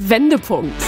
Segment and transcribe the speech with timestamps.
[0.00, 0.80] Wendepunkt.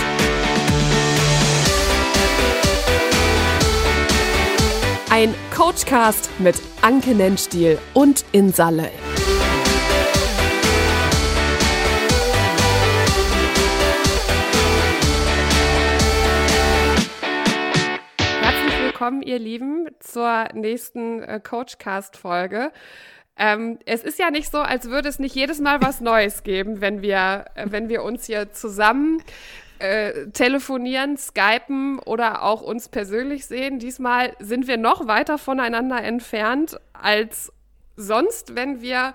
[5.11, 8.89] Ein Coachcast mit Anke Nennstiel und Insalle.
[18.41, 22.71] Herzlich willkommen, ihr Lieben, zur nächsten äh, Coachcast-Folge.
[23.43, 26.83] Ähm, es ist ja nicht so, als würde es nicht jedes Mal was Neues geben,
[26.83, 29.23] wenn wir, äh, wenn wir uns hier zusammen
[29.79, 33.79] äh, telefonieren, skypen oder auch uns persönlich sehen.
[33.79, 37.51] Diesmal sind wir noch weiter voneinander entfernt als
[37.97, 39.15] sonst, wenn wir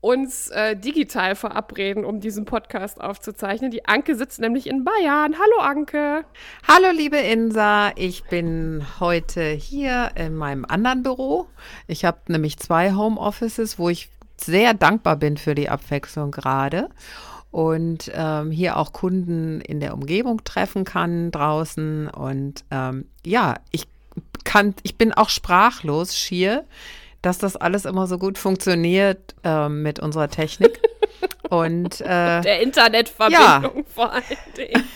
[0.00, 3.70] uns äh, digital verabreden, um diesen Podcast aufzuzeichnen.
[3.70, 5.34] Die Anke sitzt nämlich in Bayern.
[5.34, 6.24] Hallo Anke.
[6.66, 11.48] Hallo liebe Insa, ich bin heute hier in meinem anderen Büro.
[11.86, 16.88] Ich habe nämlich zwei Homeoffices, wo ich sehr dankbar bin für die Abwechslung gerade
[17.50, 23.86] und ähm, hier auch Kunden in der Umgebung treffen kann draußen und ähm, ja, ich
[24.44, 26.64] kann, ich bin auch sprachlos schier
[27.22, 30.80] dass das alles immer so gut funktioniert äh, mit unserer Technik.
[31.50, 33.84] Und äh, der Internetverbindung ja.
[33.92, 34.24] vor allen
[34.56, 34.84] Dingen.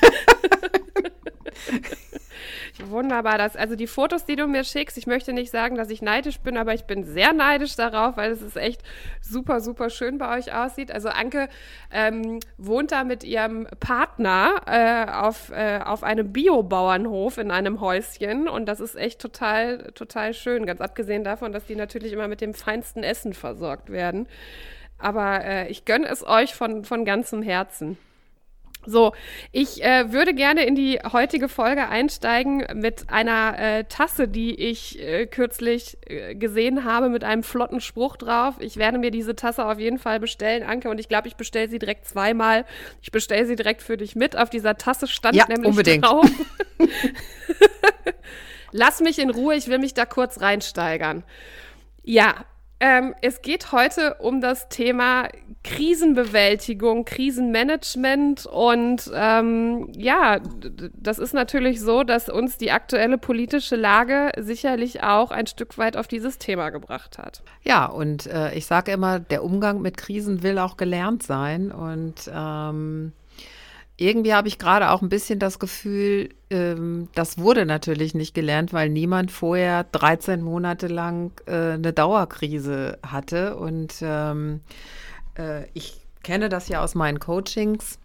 [2.90, 6.02] Wunderbar, das, also die Fotos, die du mir schickst, ich möchte nicht sagen, dass ich
[6.02, 8.82] neidisch bin, aber ich bin sehr neidisch darauf, weil es ist echt
[9.20, 10.90] super, super schön bei euch aussieht.
[10.90, 11.48] Also Anke
[11.92, 18.48] ähm, wohnt da mit ihrem Partner äh, auf, äh, auf einem Biobauernhof in einem Häuschen
[18.48, 22.40] und das ist echt total, total schön, ganz abgesehen davon, dass die natürlich immer mit
[22.40, 24.26] dem feinsten Essen versorgt werden.
[24.98, 27.98] Aber äh, ich gönne es euch von, von ganzem Herzen.
[28.86, 29.12] So,
[29.52, 35.00] ich äh, würde gerne in die heutige Folge einsteigen mit einer äh, Tasse, die ich
[35.00, 38.54] äh, kürzlich äh, gesehen habe, mit einem flotten Spruch drauf.
[38.58, 41.68] Ich werde mir diese Tasse auf jeden Fall bestellen, Anke, und ich glaube, ich bestelle
[41.68, 42.64] sie direkt zweimal.
[43.02, 44.36] Ich bestelle sie direkt für dich mit.
[44.36, 46.04] Auf dieser Tasse stand ja, nämlich unbedingt.
[46.04, 46.28] drauf.
[48.72, 51.24] Lass mich in Ruhe, ich will mich da kurz reinsteigern.
[52.02, 52.44] Ja,
[52.80, 55.28] ähm, es geht heute um das Thema
[55.62, 60.40] Krisenbewältigung, Krisenmanagement und ähm, ja,
[60.92, 65.96] das ist natürlich so, dass uns die aktuelle politische Lage sicherlich auch ein Stück weit
[65.96, 67.42] auf dieses Thema gebracht hat.
[67.62, 72.30] Ja, und äh, ich sage immer, der Umgang mit Krisen will auch gelernt sein und
[72.32, 73.12] ähm
[73.96, 78.72] irgendwie habe ich gerade auch ein bisschen das Gefühl, ähm, das wurde natürlich nicht gelernt,
[78.72, 83.56] weil niemand vorher 13 Monate lang äh, eine Dauerkrise hatte.
[83.56, 84.60] Und ähm,
[85.38, 87.98] äh, ich kenne das ja aus meinen Coachings.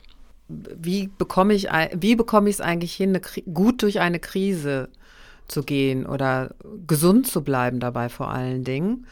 [0.47, 3.19] Wie bekomme ich wie bekomme ich es eigentlich hin,
[3.53, 4.89] gut durch eine Krise
[5.47, 6.55] zu gehen oder
[6.87, 9.05] gesund zu bleiben dabei vor allen Dingen?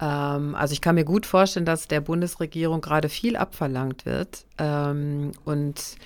[0.00, 4.44] Ähm, also ich kann mir gut vorstellen, dass der Bundesregierung gerade viel abverlangt wird.
[4.58, 5.96] Ähm, und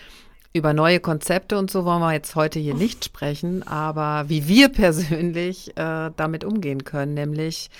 [0.52, 4.68] über neue Konzepte und so wollen wir jetzt heute hier nicht sprechen, aber wie wir
[4.68, 7.70] persönlich äh, damit umgehen können, nämlich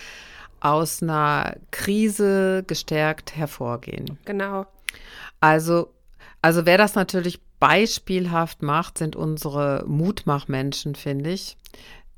[0.60, 4.19] aus einer Krise gestärkt hervorgehen.
[4.24, 4.66] Genau.
[5.41, 5.91] Also,
[6.41, 11.56] also wer das natürlich beispielhaft macht, sind unsere Mutmachmenschen, finde ich.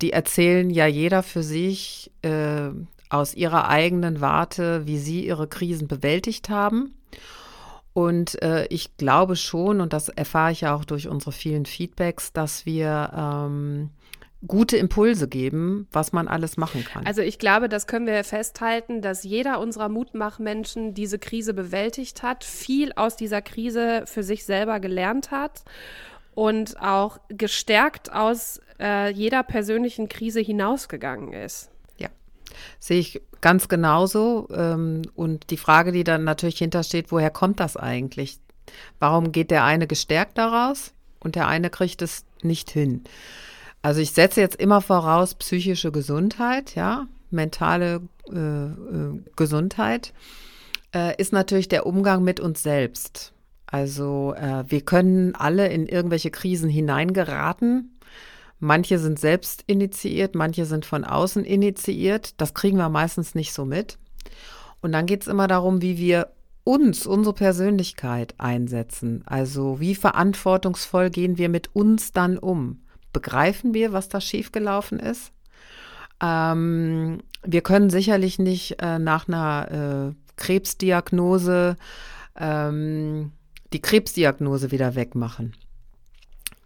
[0.01, 2.71] Die erzählen ja jeder für sich äh,
[3.09, 6.95] aus ihrer eigenen Warte, wie sie ihre Krisen bewältigt haben.
[7.93, 12.33] Und äh, ich glaube schon, und das erfahre ich ja auch durch unsere vielen Feedbacks,
[12.33, 13.91] dass wir ähm,
[14.47, 17.07] gute Impulse geben, was man alles machen kann.
[17.07, 22.45] Also ich glaube, das können wir festhalten, dass jeder unserer Mutmachmenschen diese Krise bewältigt hat,
[22.45, 25.65] viel aus dieser Krise für sich selber gelernt hat
[26.35, 31.71] und auch gestärkt aus äh, jeder persönlichen Krise hinausgegangen ist.
[32.79, 34.49] Sehe ich ganz genauso.
[34.53, 38.39] Ähm, und die Frage, die dann natürlich hintersteht, woher kommt das eigentlich?
[38.99, 43.05] Warum geht der eine gestärkt daraus und der eine kriegt es nicht hin?
[43.83, 48.01] Also ich setze jetzt immer voraus psychische Gesundheit, ja, mentale
[48.33, 50.13] äh, äh, Gesundheit
[50.95, 53.33] äh, ist natürlich der Umgang mit uns selbst.
[53.67, 57.96] Also äh, wir können alle in irgendwelche Krisen hineingeraten
[58.59, 62.41] Manche sind selbst initiiert, manche sind von außen initiiert.
[62.41, 63.99] Das kriegen wir meistens nicht so mit.
[64.81, 66.29] Und dann geht es immer darum, wie wir
[66.65, 69.23] uns, unsere Persönlichkeit einsetzen.
[69.27, 72.81] Also wie verantwortungsvoll gehen wir mit uns dann um?
[73.13, 75.33] Begreifen wir, was da schiefgelaufen ist?
[76.21, 81.77] Ähm, wir können sicherlich nicht äh, nach einer äh, Krebsdiagnose
[82.39, 83.33] ähm,
[83.73, 85.55] die Krebsdiagnose wieder wegmachen.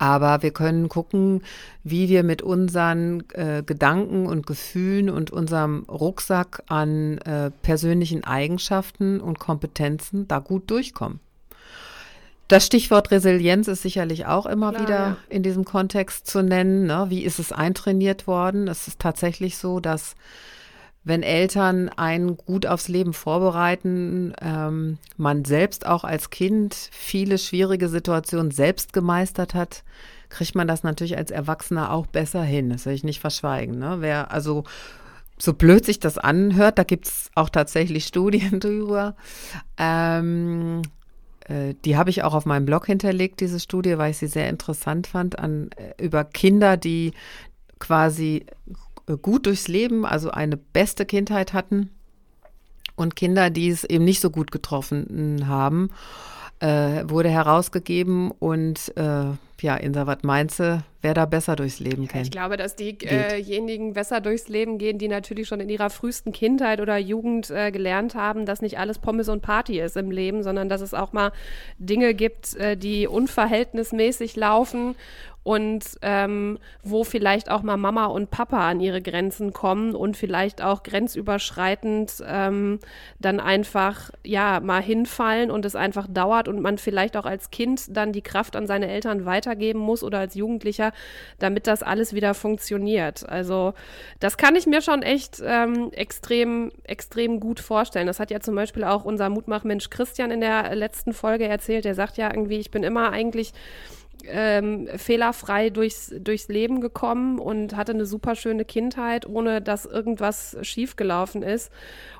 [0.00, 1.42] Aber wir können gucken,
[1.84, 9.20] wie wir mit unseren äh, Gedanken und Gefühlen und unserem Rucksack an äh, persönlichen Eigenschaften
[9.20, 11.20] und Kompetenzen da gut durchkommen.
[12.48, 15.16] Das Stichwort Resilienz ist sicherlich auch immer Klar, wieder ja.
[15.28, 16.86] in diesem Kontext zu nennen.
[16.86, 17.06] Ne?
[17.10, 18.68] Wie ist es eintrainiert worden?
[18.68, 20.14] Es ist tatsächlich so, dass
[21.02, 27.88] wenn Eltern einen gut aufs Leben vorbereiten, ähm, man selbst auch als Kind viele schwierige
[27.88, 29.82] Situationen selbst gemeistert hat,
[30.28, 32.70] kriegt man das natürlich als Erwachsener auch besser hin.
[32.70, 33.78] Das will ich nicht verschweigen.
[33.78, 33.96] Ne?
[34.00, 34.64] Wer also
[35.38, 39.16] so blöd sich das anhört, da gibt es auch tatsächlich Studien drüber.
[39.78, 40.82] Ähm,
[41.46, 44.48] äh, die habe ich auch auf meinem Blog hinterlegt, diese Studie, weil ich sie sehr
[44.50, 47.12] interessant fand, an, äh, über Kinder, die
[47.78, 48.44] quasi
[49.16, 51.90] gut durchs Leben, also eine beste Kindheit hatten
[52.96, 55.90] und Kinder, die es eben nicht so gut getroffen haben,
[56.60, 59.24] äh, wurde herausgegeben und äh,
[59.62, 62.26] ja, Insa, was meinst du, wer da besser durchs Leben kennt?
[62.26, 66.80] Ich glaube, dass diejenigen besser durchs Leben gehen, die natürlich schon in ihrer frühesten Kindheit
[66.80, 70.68] oder Jugend äh, gelernt haben, dass nicht alles Pommes und Party ist im Leben, sondern
[70.68, 71.32] dass es auch mal
[71.78, 74.94] Dinge gibt, äh, die unverhältnismäßig laufen
[75.42, 80.62] und ähm, wo vielleicht auch mal Mama und Papa an ihre Grenzen kommen und vielleicht
[80.62, 82.78] auch grenzüberschreitend ähm,
[83.18, 87.96] dann einfach ja mal hinfallen und es einfach dauert und man vielleicht auch als Kind
[87.96, 90.92] dann die Kraft an seine Eltern weitergeben muss oder als Jugendlicher,
[91.38, 93.26] damit das alles wieder funktioniert.
[93.26, 93.72] Also
[94.18, 98.06] das kann ich mir schon echt ähm, extrem, extrem gut vorstellen.
[98.06, 101.86] Das hat ja zum Beispiel auch unser Mutmachmensch Christian in der letzten Folge erzählt.
[101.86, 103.52] Der sagt ja irgendwie, ich bin immer eigentlich
[104.26, 110.56] ähm, fehlerfrei durchs, durchs Leben gekommen und hatte eine super schöne Kindheit, ohne dass irgendwas
[110.62, 111.72] schiefgelaufen ist.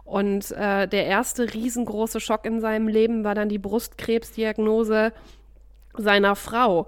[0.04, 5.12] Und äh, der erste riesengroße Schock in seinem Leben war dann die Brustkrebsdiagnose
[5.96, 6.86] seiner Frau.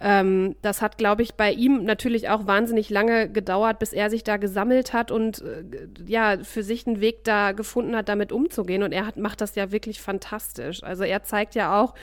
[0.00, 4.24] Ähm, das hat, glaube ich, bei ihm natürlich auch wahnsinnig lange gedauert, bis er sich
[4.24, 5.64] da gesammelt hat und äh,
[6.06, 8.82] ja, für sich einen Weg da gefunden hat, damit umzugehen.
[8.82, 10.82] Und er hat, macht das ja wirklich fantastisch.
[10.82, 11.94] Also er zeigt ja auch,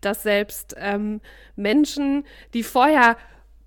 [0.00, 1.20] dass selbst ähm,
[1.54, 3.16] Menschen, die vorher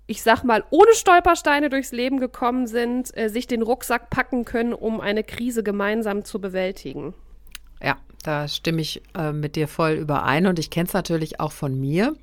[0.08, 4.72] ich sag mal, ohne Stolpersteine durchs Leben gekommen sind, äh, sich den Rucksack packen können,
[4.72, 7.12] um eine Krise gemeinsam zu bewältigen.
[7.82, 11.52] Ja, da stimme ich äh, mit dir voll überein und ich kenne es natürlich auch
[11.52, 12.14] von mir.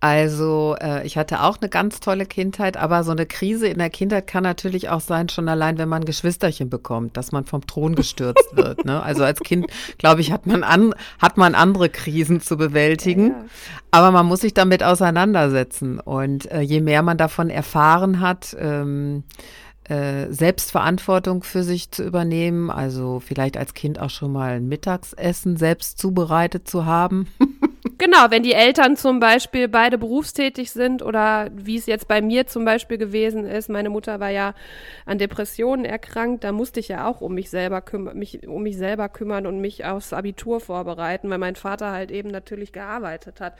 [0.00, 3.90] Also äh, ich hatte auch eine ganz tolle Kindheit, aber so eine Krise in der
[3.90, 7.94] Kindheit kann natürlich auch sein, schon allein, wenn man Geschwisterchen bekommt, dass man vom Thron
[7.94, 8.84] gestürzt wird.
[8.84, 9.02] Ne?
[9.02, 9.66] Also als Kind,
[9.98, 13.44] glaube ich, hat man, an, hat man andere Krisen zu bewältigen, ja, ja.
[13.90, 15.98] aber man muss sich damit auseinandersetzen.
[15.98, 19.24] Und äh, je mehr man davon erfahren hat, ähm,
[19.88, 25.56] äh, Selbstverantwortung für sich zu übernehmen, also vielleicht als Kind auch schon mal ein Mittagsessen
[25.56, 27.26] selbst zubereitet zu haben.
[27.98, 32.46] Genau, wenn die Eltern zum Beispiel beide berufstätig sind oder wie es jetzt bei mir
[32.46, 34.54] zum Beispiel gewesen ist, meine Mutter war ja
[35.04, 38.76] an Depressionen erkrankt, da musste ich ja auch um mich selber kümmern, mich um mich
[38.76, 43.54] selber kümmern und mich aufs Abitur vorbereiten, weil mein Vater halt eben natürlich gearbeitet hat.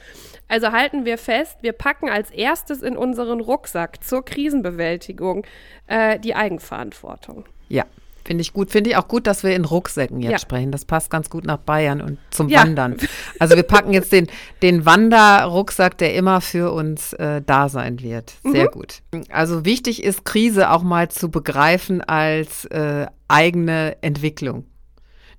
[0.46, 5.44] Also halten wir fest, wir packen als erstes in unseren Rucksack zur Krisenbewältigung
[5.88, 7.44] äh, die Eigenverantwortung.
[7.68, 7.86] Ja,
[8.24, 8.70] Finde ich gut.
[8.70, 10.38] Finde ich auch gut, dass wir in Rucksäcken jetzt ja.
[10.38, 10.70] sprechen.
[10.70, 12.60] Das passt ganz gut nach Bayern und zum ja.
[12.60, 12.96] Wandern.
[13.38, 14.26] Also wir packen jetzt den,
[14.62, 18.34] den Wanderrucksack, der immer für uns äh, da sein wird.
[18.42, 18.70] Sehr mhm.
[18.70, 19.02] gut.
[19.30, 24.64] Also wichtig ist, Krise auch mal zu begreifen als äh, eigene Entwicklung.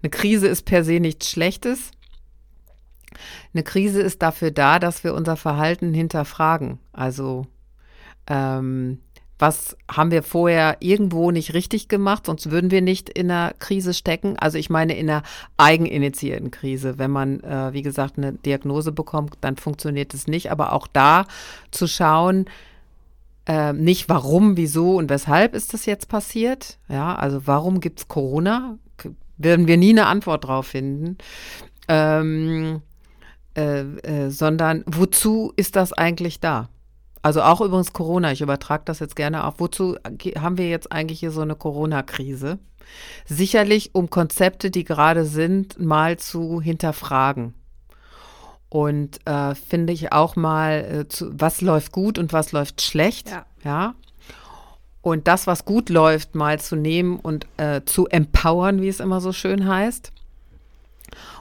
[0.02, 1.92] Eine Krise ist per se nichts Schlechtes.
[3.54, 6.80] Eine Krise ist dafür da, dass wir unser Verhalten hinterfragen.
[6.94, 7.48] Also
[8.28, 9.00] ähm,
[9.40, 13.94] was haben wir vorher irgendwo nicht richtig gemacht, sonst würden wir nicht in einer Krise
[13.94, 14.38] stecken.
[14.38, 15.24] Also ich meine in einer
[15.56, 16.98] eigeninitiierten Krise.
[16.98, 20.52] Wenn man, äh, wie gesagt, eine Diagnose bekommt, dann funktioniert es nicht.
[20.52, 21.26] Aber auch da
[21.72, 22.46] zu schauen,
[23.48, 26.78] äh, nicht warum, wieso und weshalb ist das jetzt passiert.
[26.90, 28.78] Ja, also warum gibt es Corona?
[29.38, 31.18] Werden wir nie eine Antwort drauf finden.
[31.88, 32.81] Ähm,
[33.56, 36.68] äh, äh sondern wozu ist das eigentlich da?
[37.21, 39.56] Also auch übrigens Corona, ich übertrage das jetzt gerne auf.
[39.57, 39.97] Wozu
[40.38, 42.59] haben wir jetzt eigentlich hier so eine Corona-Krise?
[43.26, 47.54] Sicherlich, um Konzepte, die gerade sind, mal zu hinterfragen.
[48.69, 53.30] Und äh, finde ich auch mal, äh, zu, was läuft gut und was läuft schlecht.
[53.30, 53.45] Ja.
[53.64, 53.95] ja?
[55.02, 59.21] Und das, was gut läuft, mal zu nehmen und äh, zu empowern, wie es immer
[59.21, 60.11] so schön heißt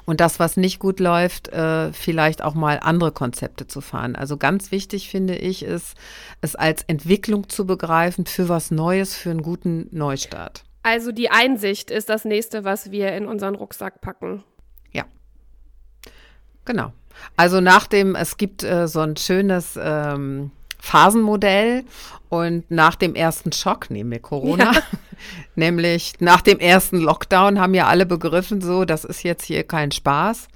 [0.09, 4.17] und das, was nicht gut läuft, äh, vielleicht auch mal andere Konzepte zu fahren.
[4.17, 5.99] Also ganz wichtig finde ich, ist,
[6.41, 10.65] es als Entwicklung zu begreifen für was Neues, für einen guten Neustart.
[10.83, 14.43] Also die Einsicht ist das nächste, was wir in unseren Rucksack packen.
[14.93, 15.05] Ja.
[16.65, 16.95] Genau.
[17.37, 21.85] Also nach dem, es gibt äh, so ein schönes ähm, Phasenmodell
[22.29, 24.83] und nach dem ersten Schock, nehmen wir Corona, ja.
[25.55, 29.91] nämlich nach dem ersten Lockdown haben ja alle begriffen, so, das ist jetzt hier kein
[29.93, 30.49] Spaß.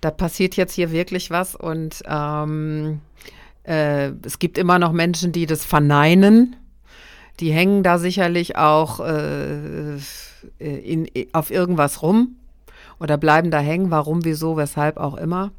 [0.00, 3.00] da passiert jetzt hier wirklich was und ähm,
[3.64, 6.56] äh, es gibt immer noch Menschen, die das verneinen.
[7.40, 9.96] Die hängen da sicherlich auch äh,
[10.58, 12.36] in, auf irgendwas rum
[12.98, 15.52] oder bleiben da hängen, warum, wieso, weshalb auch immer.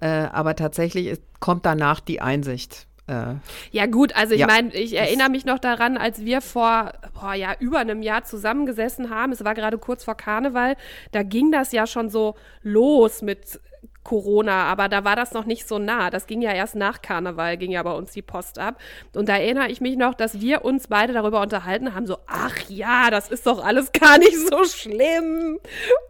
[0.00, 2.85] Äh, aber tatsächlich ist, kommt danach die Einsicht.
[3.08, 3.34] Äh,
[3.70, 4.46] ja gut, also ich ja.
[4.46, 9.10] meine, ich erinnere mich noch daran, als wir vor boah, ja, über einem Jahr zusammengesessen
[9.10, 10.76] haben, es war gerade kurz vor Karneval,
[11.12, 13.60] da ging das ja schon so los mit
[14.06, 16.10] Corona, aber da war das noch nicht so nah.
[16.10, 18.80] Das ging ja erst nach Karneval, ging ja bei uns die Post ab.
[19.14, 22.56] Und da erinnere ich mich noch, dass wir uns beide darüber unterhalten haben, so, ach
[22.68, 25.58] ja, das ist doch alles gar nicht so schlimm.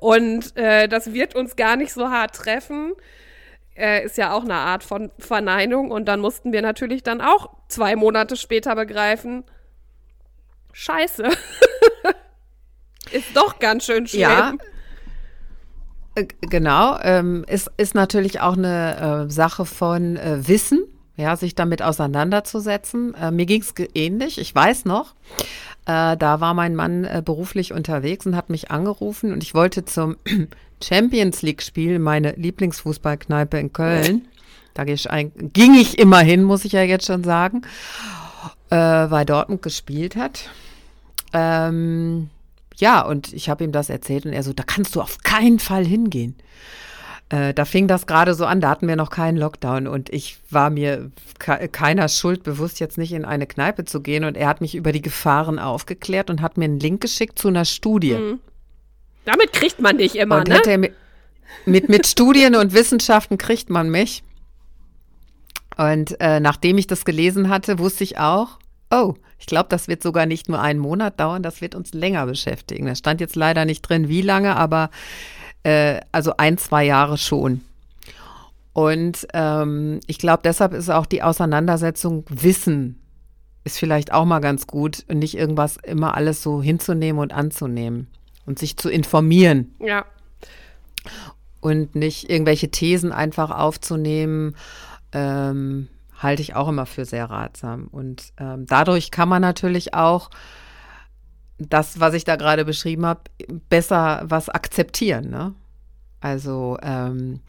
[0.00, 2.92] Und äh, das wird uns gar nicht so hart treffen.
[3.76, 5.90] Äh, ist ja auch eine Art von Verneinung.
[5.90, 9.44] Und dann mussten wir natürlich dann auch zwei Monate später begreifen,
[10.72, 11.24] scheiße.
[13.12, 14.20] ist doch ganz schön schlimm.
[14.20, 14.54] Ja.
[16.14, 20.84] Äh, genau, ähm, ist, ist natürlich auch eine äh, Sache von äh, Wissen,
[21.16, 23.14] ja, sich damit auseinanderzusetzen.
[23.14, 25.14] Äh, mir ging es ähnlich, ich weiß noch,
[25.86, 29.84] äh, da war mein Mann äh, beruflich unterwegs und hat mich angerufen und ich wollte
[29.84, 30.16] zum
[30.82, 34.28] Champions League-Spiel, meine Lieblingsfußballkneipe in Köln.
[34.74, 37.62] Da ging ich immer hin, muss ich ja jetzt schon sagen,
[38.68, 40.50] weil Dortmund gespielt hat.
[41.32, 42.28] Ähm,
[42.76, 45.58] ja, und ich habe ihm das erzählt und er so, da kannst du auf keinen
[45.58, 46.36] Fall hingehen.
[47.28, 50.38] Äh, da fing das gerade so an, da hatten wir noch keinen Lockdown und ich
[50.48, 54.24] war mir ke keiner Schuld bewusst, jetzt nicht in eine Kneipe zu gehen.
[54.24, 57.48] Und er hat mich über die Gefahren aufgeklärt und hat mir einen Link geschickt zu
[57.48, 58.14] einer Studie.
[58.14, 58.40] Mhm.
[59.24, 60.78] Damit kriegt man dich immer, und ne?
[60.78, 60.94] Mit,
[61.64, 64.22] mit, mit Studien und Wissenschaften kriegt man mich.
[65.76, 68.58] Und äh, nachdem ich das gelesen hatte, wusste ich auch,
[68.90, 72.24] oh, ich glaube, das wird sogar nicht nur einen Monat dauern, das wird uns länger
[72.26, 72.86] beschäftigen.
[72.86, 74.90] Da stand jetzt leider nicht drin, wie lange, aber
[75.66, 77.62] äh, also ein, zwei Jahre schon.
[78.72, 83.00] Und ähm, ich glaube, deshalb ist auch die Auseinandersetzung Wissen
[83.64, 88.06] ist vielleicht auch mal ganz gut und nicht irgendwas immer alles so hinzunehmen und anzunehmen
[88.44, 89.74] und sich zu informieren.
[89.80, 90.04] Ja.
[91.60, 94.54] Und nicht irgendwelche Thesen einfach aufzunehmen.
[95.10, 97.88] Ähm, halte ich auch immer für sehr ratsam.
[97.90, 100.30] Und ähm, dadurch kann man natürlich auch
[101.58, 103.22] das, was ich da gerade beschrieben habe,
[103.68, 105.30] besser was akzeptieren.
[105.30, 105.54] Ne?
[106.20, 107.40] Also ähm,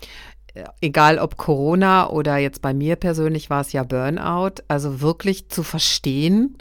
[0.82, 5.64] egal ob Corona oder jetzt bei mir persönlich war es ja Burnout, also wirklich zu
[5.64, 6.58] verstehen,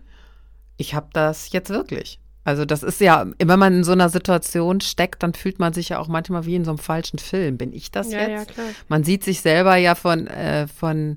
[0.77, 2.21] ich habe das jetzt wirklich.
[2.45, 5.89] Also das ist ja, wenn man in so einer Situation steckt, dann fühlt man sich
[5.89, 7.59] ja auch manchmal wie in so einem falschen Film.
[7.59, 8.57] Bin ich das ja, jetzt?
[8.57, 11.17] Ja, man sieht sich selber ja von, äh, von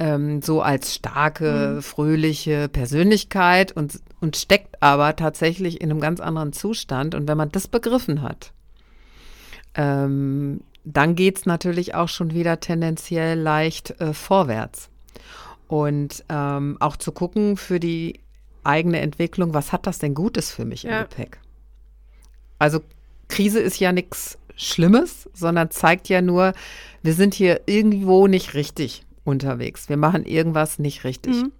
[0.00, 1.82] ähm, so als starke, mhm.
[1.82, 7.14] fröhliche Persönlichkeit und, und steckt aber tatsächlich in einem ganz anderen Zustand.
[7.14, 8.52] Und wenn man das begriffen hat,
[9.74, 14.88] ähm, dann geht es natürlich auch schon wieder tendenziell leicht äh, vorwärts.
[15.68, 18.20] Und ähm, auch zu gucken für die
[18.64, 21.02] eigene Entwicklung, was hat das denn Gutes für mich ja.
[21.02, 21.38] im Gepäck?
[22.58, 22.80] Also
[23.28, 26.54] Krise ist ja nichts Schlimmes, sondern zeigt ja nur,
[27.02, 29.88] wir sind hier irgendwo nicht richtig unterwegs.
[29.88, 31.42] Wir machen irgendwas nicht richtig.
[31.42, 31.52] Mhm.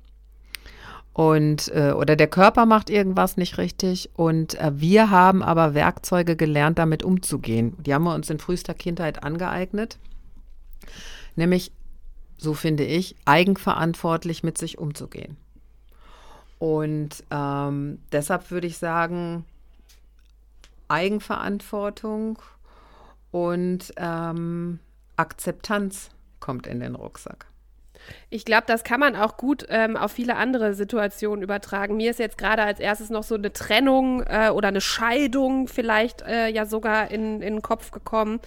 [1.13, 6.37] Und äh, oder der Körper macht irgendwas nicht richtig und äh, wir haben aber Werkzeuge
[6.37, 7.77] gelernt, damit umzugehen.
[7.83, 9.99] Die haben wir uns in frühester Kindheit angeeignet,
[11.35, 11.73] nämlich,
[12.39, 15.37] so finde ich, eigenverantwortlich mit sich umzugehen.
[16.61, 19.45] Und ähm, deshalb würde ich sagen,
[20.89, 22.39] Eigenverantwortung
[23.31, 24.79] und ähm,
[25.17, 26.11] Akzeptanz
[26.41, 27.47] kommt in den Rucksack.
[28.29, 31.97] Ich glaube, das kann man auch gut ähm, auf viele andere Situationen übertragen.
[31.97, 36.23] Mir ist jetzt gerade als erstes noch so eine Trennung äh, oder eine Scheidung vielleicht
[36.23, 38.41] äh, ja sogar in, in den Kopf gekommen.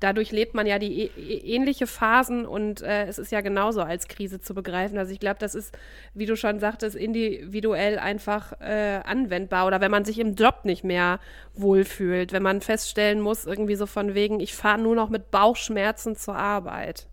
[0.00, 4.08] Dadurch lebt man ja die e ähnliche Phasen und äh, es ist ja genauso als
[4.08, 4.98] Krise zu begreifen.
[4.98, 5.76] Also ich glaube, das ist,
[6.14, 9.66] wie du schon sagtest, individuell einfach äh, anwendbar.
[9.66, 11.18] Oder wenn man sich im Job nicht mehr
[11.54, 16.14] wohlfühlt, wenn man feststellen muss, irgendwie so von wegen, ich fahre nur noch mit Bauchschmerzen
[16.16, 17.08] zur Arbeit.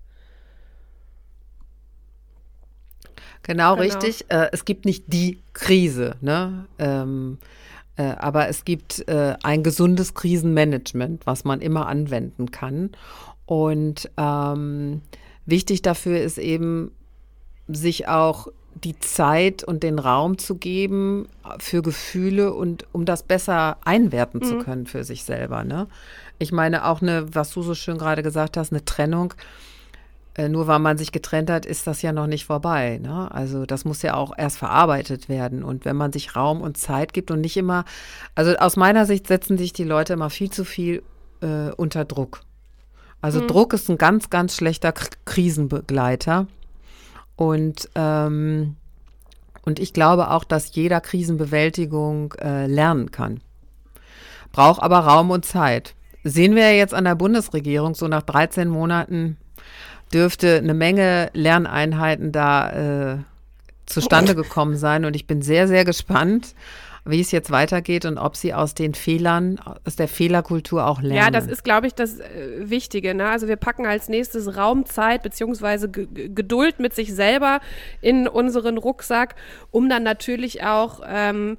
[3.46, 3.84] Genau, genau.
[3.84, 4.26] richtig.
[4.30, 6.66] Äh, es gibt nicht die Krise, ne?
[6.80, 7.38] Ähm,
[7.96, 12.92] äh, aber es gibt äh, ein gesundes Krisenmanagement, was man immer anwenden kann.
[13.46, 15.02] Und ähm,
[15.46, 16.92] wichtig dafür ist eben,
[17.68, 18.48] sich auch
[18.84, 21.28] die Zeit und den Raum zu geben
[21.60, 24.46] für Gefühle und um das besser einwerten mhm.
[24.46, 25.64] zu können für sich selber.
[25.64, 25.88] Ne?
[26.38, 29.75] Ich meine auch eine, was du so schön gerade gesagt hast, eine Trennung äh,
[30.38, 33.00] nur weil man sich getrennt hat, ist das ja noch nicht vorbei.
[33.02, 33.32] Ne?
[33.32, 35.64] Also das muss ja auch erst verarbeitet werden.
[35.64, 37.86] Und wenn man sich Raum und Zeit gibt und nicht immer,
[38.36, 41.04] also aus meiner Sicht setzen sich die Leute immer viel zu viel
[41.42, 42.42] äh, unter Druck.
[43.22, 43.48] Also mhm.
[43.48, 46.48] Druck ist ein ganz, ganz schlechter K Krisenbegleiter.
[47.38, 48.76] Und, ähm,
[49.64, 53.40] und ich glaube auch, dass jeder Krisenbewältigung äh, lernen kann.
[54.52, 55.96] Braucht aber Raum und Zeit.
[56.24, 59.38] Sehen wir jetzt an der Bundesregierung, so nach 13 Monaten
[60.14, 63.18] dürfte eine Menge Lerneinheiten da äh,
[63.86, 65.06] zustande gekommen sein.
[65.06, 66.56] Und ich bin sehr, sehr gespannt,
[67.08, 71.18] wie es jetzt weitergeht und ob sie aus den Fehlern, aus der Fehlerkultur auch lernen.
[71.18, 73.14] Ja, das ist, glaube ich, das äh, Wichtige.
[73.14, 73.30] Ne?
[73.30, 77.60] Also wir packen als nächstes Raumzeit beziehungsweise Geduld mit sich selber
[78.02, 79.36] in unseren Rucksack,
[79.70, 81.58] um dann natürlich auch ähm,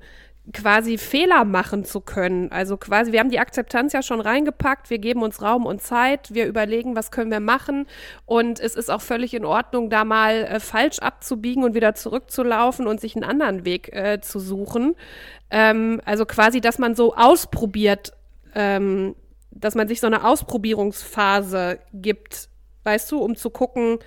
[0.52, 2.52] quasi Fehler machen zu können.
[2.52, 6.32] Also quasi, wir haben die Akzeptanz ja schon reingepackt, wir geben uns Raum und Zeit,
[6.34, 7.86] wir überlegen, was können wir machen
[8.26, 12.86] und es ist auch völlig in Ordnung, da mal äh, falsch abzubiegen und wieder zurückzulaufen
[12.86, 14.94] und sich einen anderen Weg äh, zu suchen.
[15.50, 18.12] Ähm, also quasi, dass man so ausprobiert,
[18.54, 19.16] ähm,
[19.50, 22.48] dass man sich so eine Ausprobierungsphase gibt,
[22.84, 23.98] weißt du, um zu gucken,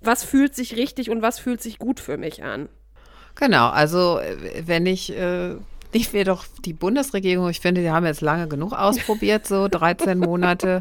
[0.00, 2.68] was fühlt sich richtig und was fühlt sich gut für mich an.
[3.34, 5.56] Genau, also äh, wenn ich äh,
[5.94, 10.18] nicht wir doch die Bundesregierung, ich finde, die haben jetzt lange genug ausprobiert, so 13
[10.18, 10.80] Monate,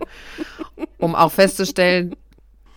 [0.98, 2.15] um auch festzustellen,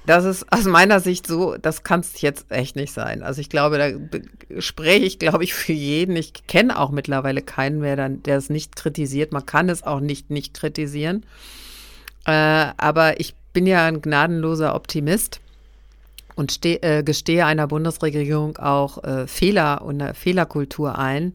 [0.06, 3.22] dass es aus meiner Sicht so, das kann es jetzt echt nicht sein.
[3.22, 6.14] Also ich glaube, da spreche ich, glaube ich, für jeden.
[6.16, 9.32] Ich kenne auch mittlerweile keinen mehr, der es nicht kritisiert.
[9.32, 11.24] Man kann es auch nicht nicht kritisieren.
[12.26, 15.40] Äh, aber ich bin ja ein gnadenloser Optimist
[16.34, 21.34] und steh, äh, gestehe einer Bundesregierung auch äh, Fehler und eine Fehlerkultur ein.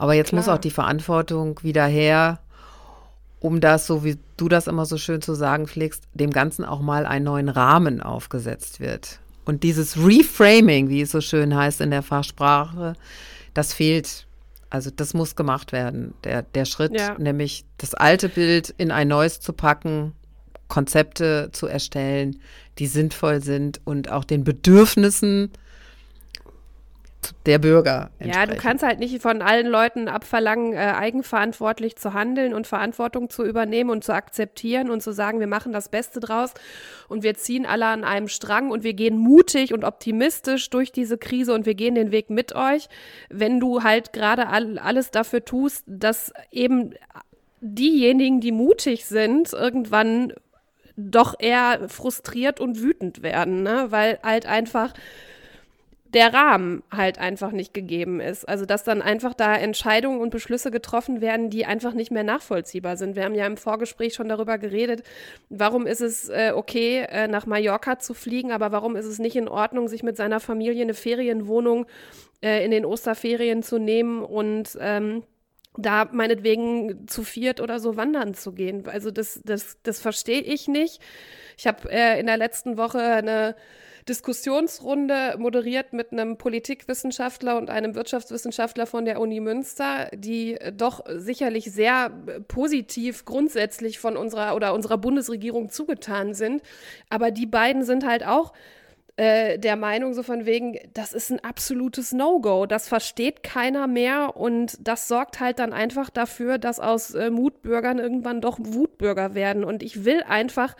[0.00, 0.40] Aber jetzt Klar.
[0.40, 2.38] muss auch die Verantwortung wieder her,
[3.38, 6.80] um das, so wie du das immer so schön zu sagen pflegst, dem Ganzen auch
[6.80, 9.20] mal einen neuen Rahmen aufgesetzt wird.
[9.44, 12.94] Und dieses Reframing, wie es so schön heißt in der Fachsprache,
[13.52, 14.26] das fehlt.
[14.70, 16.14] Also das muss gemacht werden.
[16.24, 17.18] Der, der Schritt, ja.
[17.18, 20.12] nämlich das alte Bild in ein neues zu packen,
[20.68, 22.40] Konzepte zu erstellen,
[22.78, 25.50] die sinnvoll sind und auch den Bedürfnissen
[27.46, 28.10] der Bürger.
[28.18, 33.30] Ja, du kannst halt nicht von allen Leuten abverlangen, äh, eigenverantwortlich zu handeln und Verantwortung
[33.30, 36.52] zu übernehmen und zu akzeptieren und zu sagen, wir machen das Beste draus
[37.08, 41.18] und wir ziehen alle an einem Strang und wir gehen mutig und optimistisch durch diese
[41.18, 42.88] Krise und wir gehen den Weg mit euch,
[43.28, 46.94] wenn du halt gerade all, alles dafür tust, dass eben
[47.60, 50.32] diejenigen, die mutig sind, irgendwann
[50.96, 53.86] doch eher frustriert und wütend werden, ne?
[53.90, 54.92] weil halt einfach
[56.14, 58.48] der Rahmen halt einfach nicht gegeben ist.
[58.48, 62.96] Also dass dann einfach da Entscheidungen und Beschlüsse getroffen werden, die einfach nicht mehr nachvollziehbar
[62.96, 63.16] sind.
[63.16, 65.04] Wir haben ja im Vorgespräch schon darüber geredet,
[65.48, 69.36] warum ist es äh, okay, äh, nach Mallorca zu fliegen, aber warum ist es nicht
[69.36, 71.86] in Ordnung, sich mit seiner Familie eine Ferienwohnung
[72.42, 75.22] äh, in den Osterferien zu nehmen und ähm,
[75.76, 78.88] da meinetwegen zu viert oder so wandern zu gehen.
[78.88, 81.00] Also das, das, das verstehe ich nicht.
[81.56, 83.54] Ich habe äh, in der letzten Woche eine
[84.08, 91.70] Diskussionsrunde moderiert mit einem Politikwissenschaftler und einem Wirtschaftswissenschaftler von der Uni Münster, die doch sicherlich
[91.72, 92.10] sehr
[92.48, 96.62] positiv grundsätzlich von unserer oder unserer Bundesregierung zugetan sind.
[97.08, 98.52] Aber die beiden sind halt auch
[99.20, 102.64] äh, der Meinung, so von wegen, das ist ein absolutes No-Go.
[102.64, 107.98] Das versteht keiner mehr und das sorgt halt dann einfach dafür, dass aus äh, Mutbürgern
[107.98, 109.62] irgendwann doch Wutbürger werden.
[109.62, 110.74] Und ich will einfach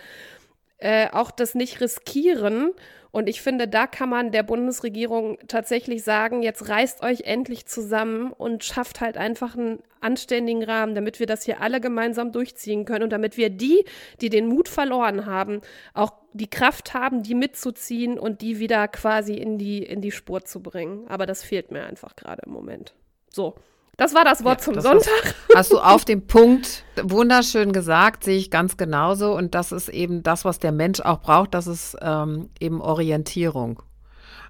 [0.80, 2.72] äh, auch das nicht riskieren
[3.12, 8.32] und ich finde, da kann man der Bundesregierung tatsächlich sagen, jetzt reißt euch endlich zusammen
[8.32, 13.02] und schafft halt einfach einen anständigen Rahmen, damit wir das hier alle gemeinsam durchziehen können
[13.02, 13.84] und damit wir die,
[14.20, 15.60] die den Mut verloren haben,
[15.92, 20.44] auch die Kraft haben, die mitzuziehen und die wieder quasi in die, in die Spur
[20.44, 21.08] zu bringen.
[21.08, 22.94] Aber das fehlt mir einfach gerade im Moment.
[23.28, 23.56] So.
[24.00, 25.12] Das war das Wort ja, zum das Sonntag.
[25.24, 29.36] Hast, hast, du auf den Punkt wunderschön gesagt, sehe ich ganz genauso.
[29.36, 33.82] Und das ist eben das, was der Mensch auch braucht, das ist ähm, eben Orientierung.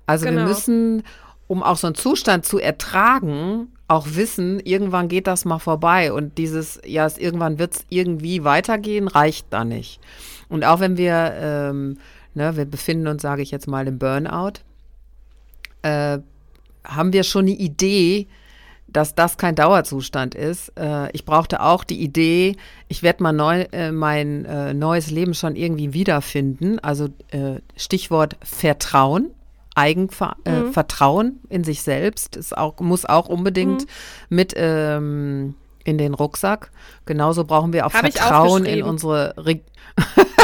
[0.06, 0.42] Also genau.
[0.42, 1.02] wir müssen,
[1.48, 6.12] um auch so einen Zustand zu ertragen, auch wissen, irgendwann geht das mal vorbei.
[6.12, 9.98] Und dieses, ja, es, irgendwann wird es irgendwie weitergehen, reicht da nicht.
[10.48, 11.98] Und auch wenn wir, ähm,
[12.34, 14.60] ne, wir befinden uns, sage ich jetzt mal, im Burnout,
[15.82, 16.20] äh,
[16.84, 18.28] haben wir schon eine Idee,
[18.92, 20.72] dass das kein Dauerzustand ist.
[20.78, 22.56] Äh, ich brauchte auch die Idee,
[22.88, 26.78] ich werde mal neu, äh, mein äh, neues Leben schon irgendwie wiederfinden.
[26.78, 29.30] Also äh, Stichwort Vertrauen.
[29.76, 31.38] Eigenvertrauen äh, mhm.
[31.48, 33.86] in sich selbst ist auch, muss auch unbedingt mhm.
[34.28, 36.70] mit ähm, in den Rucksack.
[37.06, 39.60] Genauso brauchen wir auch Hab Vertrauen in unsere Re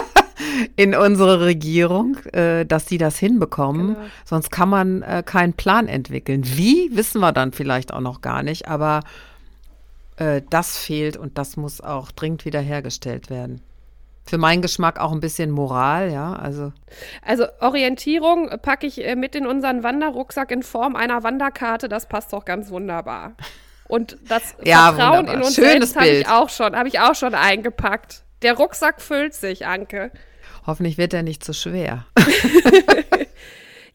[0.77, 3.95] in unsere Regierung, äh, dass die das hinbekommen.
[3.95, 4.07] Genau.
[4.25, 6.43] Sonst kann man äh, keinen Plan entwickeln.
[6.45, 9.01] Wie, wissen wir dann vielleicht auch noch gar nicht, aber
[10.17, 13.61] äh, das fehlt und das muss auch dringend wiederhergestellt werden.
[14.25, 16.33] Für meinen Geschmack auch ein bisschen Moral, ja.
[16.33, 16.73] Also,
[17.23, 21.89] also Orientierung packe ich äh, mit in unseren Wanderrucksack in Form einer Wanderkarte.
[21.89, 23.37] Das passt doch ganz wunderbar.
[23.87, 25.35] Und das ja, Vertrauen wunderbar.
[25.35, 28.25] in uns Schönes selbst habe ich auch schon, habe ich auch schon eingepackt.
[28.43, 30.11] Der Rucksack füllt sich, Anke.
[30.67, 32.07] Hoffentlich wird er nicht zu schwer.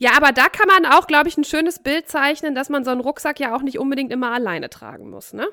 [0.02, 2.90] Ja, aber da kann man auch, glaube ich, ein schönes Bild zeichnen, dass man so
[2.90, 5.48] einen Rucksack ja auch nicht unbedingt immer alleine tragen muss, ne?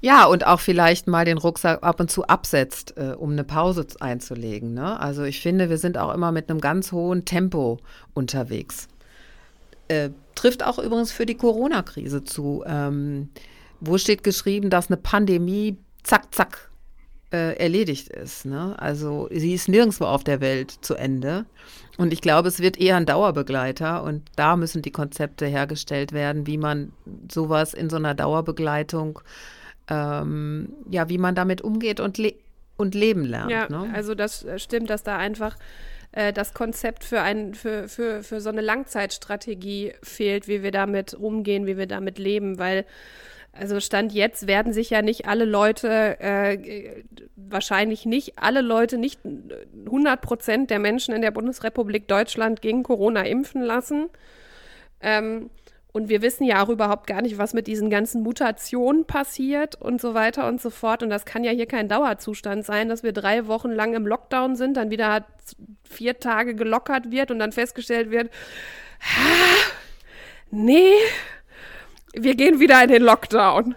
[0.00, 3.86] Ja, und auch vielleicht mal den Rucksack ab und zu absetzt, äh, um eine Pause
[4.00, 4.74] einzulegen.
[4.74, 4.98] Ne?
[4.98, 7.78] Also ich finde, wir sind auch immer mit einem ganz hohen Tempo
[8.12, 8.88] unterwegs.
[9.86, 12.64] Äh, trifft auch übrigens für die Corona-Krise zu.
[12.66, 13.30] Ähm,
[13.78, 16.72] wo steht geschrieben, dass eine Pandemie zack, zack
[17.32, 18.46] äh, erledigt ist.
[18.46, 18.74] Ne?
[18.78, 21.46] Also sie ist nirgendwo auf der Welt zu Ende.
[21.96, 24.02] Und ich glaube, es wird eher ein Dauerbegleiter.
[24.02, 26.92] Und da müssen die Konzepte hergestellt werden, wie man
[27.30, 29.20] sowas in so einer Dauerbegleitung,
[29.88, 32.34] ähm, ja, wie man damit umgeht und, le
[32.76, 33.50] und leben lernt.
[33.50, 33.90] Ja, ne?
[33.94, 35.56] also das äh, stimmt, dass da einfach
[36.12, 41.14] äh, das Konzept für, ein, für, für, für so eine Langzeitstrategie fehlt, wie wir damit
[41.14, 42.84] umgehen, wie wir damit leben, weil
[43.58, 47.02] also Stand jetzt werden sich ja nicht alle Leute, äh,
[47.36, 53.22] wahrscheinlich nicht alle Leute, nicht 100 Prozent der Menschen in der Bundesrepublik Deutschland gegen Corona
[53.22, 54.08] impfen lassen.
[55.00, 55.50] Ähm,
[55.92, 59.98] und wir wissen ja auch überhaupt gar nicht, was mit diesen ganzen Mutationen passiert und
[59.98, 61.02] so weiter und so fort.
[61.02, 64.56] Und das kann ja hier kein Dauerzustand sein, dass wir drei Wochen lang im Lockdown
[64.56, 65.24] sind, dann wieder
[65.84, 68.30] vier Tage gelockert wird und dann festgestellt wird,
[69.00, 69.72] "Ah,
[70.50, 70.92] nee,
[72.18, 73.74] wir gehen wieder in den Lockdown.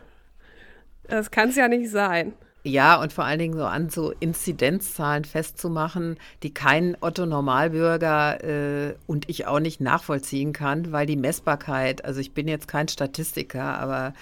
[1.08, 2.34] Das kann es ja nicht sein.
[2.64, 9.30] Ja, und vor allen Dingen so an so Inzidenzzahlen festzumachen, die kein Otto-Normalbürger äh, und
[9.30, 14.14] ich auch nicht nachvollziehen kann, weil die Messbarkeit, also ich bin jetzt kein Statistiker, aber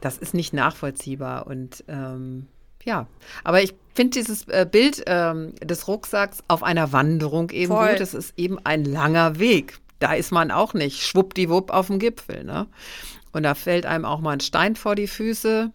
[0.00, 1.46] das ist nicht nachvollziehbar.
[1.46, 2.46] Und ähm,
[2.82, 3.06] ja,
[3.44, 7.90] aber ich finde dieses äh, Bild ähm, des Rucksacks auf einer Wanderung eben Voll.
[7.90, 8.00] gut.
[8.00, 9.78] Es ist eben ein langer Weg.
[10.02, 12.42] Da ist man auch nicht schwuppdiwupp auf dem Gipfel.
[12.42, 12.66] Ne?
[13.30, 15.70] Und da fällt einem auch mal ein Stein vor die Füße.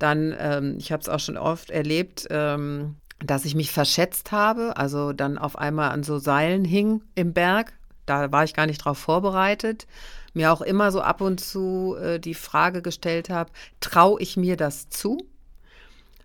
[0.00, 4.76] Dann, ähm, ich habe es auch schon oft erlebt, ähm, dass ich mich verschätzt habe,
[4.76, 7.72] also dann auf einmal an so Seilen hing im Berg.
[8.04, 9.86] Da war ich gar nicht drauf vorbereitet.
[10.34, 14.56] Mir auch immer so ab und zu äh, die Frage gestellt habe, traue ich mir
[14.56, 15.18] das zu?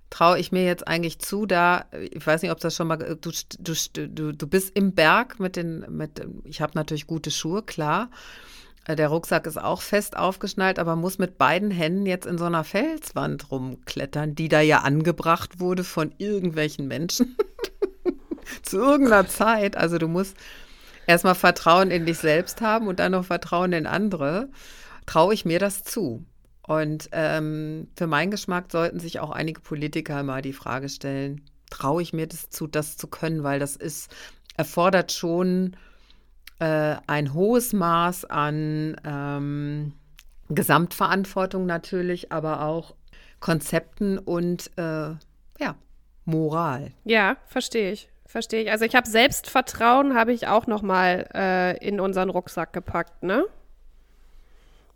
[0.09, 3.31] Traue ich mir jetzt eigentlich zu, da, ich weiß nicht, ob das schon mal, du,
[3.59, 3.73] du,
[4.07, 8.09] du, du bist im Berg mit den, mit, ich habe natürlich gute Schuhe, klar.
[8.85, 12.45] Äh, Der Rucksack ist auch fest aufgeschnallt, aber muss mit beiden Händen jetzt in so
[12.45, 17.35] einer Felswand rumklettern, die da ja angebracht wurde von irgendwelchen Menschen
[18.63, 19.75] zu irgendeiner Zeit.
[19.75, 20.37] Also du musst
[21.05, 24.49] erstmal Vertrauen in dich selbst haben und dann noch Vertrauen in andere.
[25.05, 26.25] Traue ich mir das zu?
[26.67, 32.01] Und ähm, für meinen Geschmack sollten sich auch einige Politiker mal die Frage stellen, traue
[32.01, 34.13] ich mir das zu, das zu können, weil das ist,
[34.57, 35.77] erfordert schon
[36.59, 39.93] äh, ein hohes Maß an ähm,
[40.49, 42.95] Gesamtverantwortung natürlich, aber auch
[43.39, 45.11] Konzepten und äh,
[45.59, 45.75] ja,
[46.25, 46.91] Moral.
[47.05, 48.09] Ja, verstehe ich.
[48.25, 48.71] Verstehe ich.
[48.71, 53.45] Also ich habe Selbstvertrauen, habe ich auch noch mal äh, in unseren Rucksack gepackt, ne?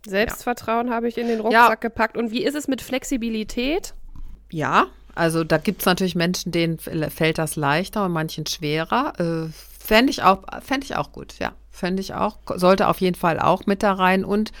[0.06, 1.74] Selbstvertrauen habe ich in den Rucksack Ja.
[1.76, 2.16] gepackt.
[2.16, 3.94] Und wie ist es mit Flexibilität?
[4.50, 9.12] Ja, also da gibt es natürlich Menschen, denen fällt das leichter und manchen schwerer.
[9.18, 11.52] Äh, Fände ich, auch- fänd ich auch gut, ja.
[11.70, 12.38] Fände ich auch.
[12.54, 14.52] Sollte auf jeden Fall auch mit da rein und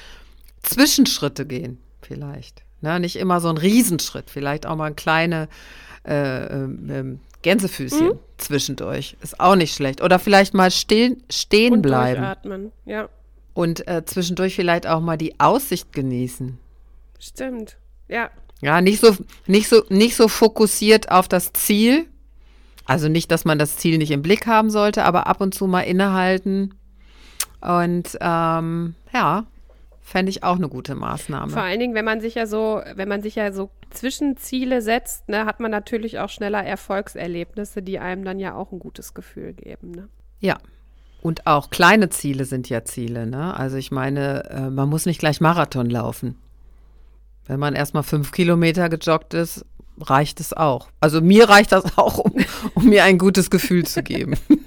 [0.62, 2.62] Zwischenschritte gehen, vielleicht.
[2.80, 5.48] Ne, nicht immer so ein Riesenschritt, vielleicht auch mal ein kleine
[6.04, 9.16] äh, ähm, ähm, Gänsefüßchen zwischendurch.
[9.22, 10.02] Ist auch nicht schlecht.
[10.02, 12.72] Oder vielleicht mal still, stehen Und bleiben durchatmen.
[12.84, 13.08] Ja,
[13.54, 16.58] und äh, zwischendurch vielleicht auch mal die Aussicht genießen.
[17.18, 17.76] stimmt.
[18.08, 22.06] Ja, Ja, nicht so, nicht so, nicht so fokussiert auf das Ziel.
[22.84, 25.66] Also nicht, dass man das Ziel nicht im Blick haben sollte, aber ab und zu
[25.66, 26.74] mal innehalten.
[27.60, 29.46] Und ähm, ja,
[30.00, 31.52] fände ich auch eine gute Maßnahme.
[31.52, 35.28] vor allen Dingen, wenn man sich ja so, wenn man sich ja so Zwischenziele setzt,
[35.28, 39.52] ne, hat man natürlich auch schneller Erfolgserlebnisse, die einem dann ja auch ein gutes Gefühl
[39.54, 39.92] geben.
[39.92, 40.08] Ne?
[40.40, 40.58] Ja.
[41.22, 43.56] Und auch kleine Ziele sind ja Ziele, ne?
[43.56, 46.36] Also ich meine, äh, man muss nicht gleich Marathon laufen.
[47.46, 49.64] Wenn man erstmal fünf Kilometer gejoggt ist,
[50.00, 50.88] reicht es auch.
[51.00, 52.34] Also mir reicht das auch, um,
[52.74, 54.34] um mir ein gutes Gefühl zu geben.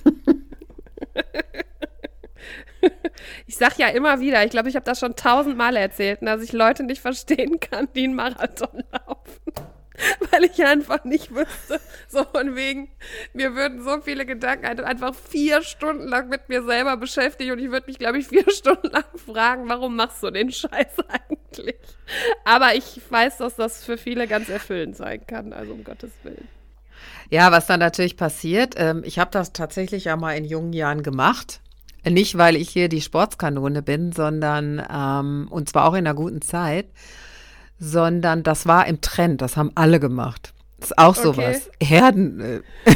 [3.47, 6.51] Ich sag ja immer wieder, ich glaube, ich habe das schon tausendmal erzählt, dass ich
[6.51, 9.53] Leute nicht verstehen kann, die einen Marathon laufen.
[10.31, 12.89] Weil ich einfach nicht wüsste, so von wegen,
[13.33, 17.59] mir würden so viele Gedanken ein- einfach vier Stunden lang mit mir selber beschäftigen und
[17.59, 21.75] ich würde mich, glaube ich, vier Stunden lang fragen, warum machst du den Scheiß eigentlich?
[22.43, 26.47] Aber ich weiß, dass das für viele ganz erfüllend sein kann, also um Gottes Willen.
[27.29, 31.03] Ja, was dann natürlich passiert, ähm, ich habe das tatsächlich ja mal in jungen Jahren
[31.03, 31.61] gemacht.
[32.07, 36.41] Nicht, weil ich hier die Sportskanone bin, sondern, ähm, und zwar auch in einer guten
[36.41, 36.85] Zeit,
[37.79, 40.53] sondern das war im Trend, das haben alle gemacht.
[40.79, 41.67] Das ist auch sowas.
[41.67, 41.85] Okay.
[41.85, 42.39] Herden.
[42.39, 42.61] Äh,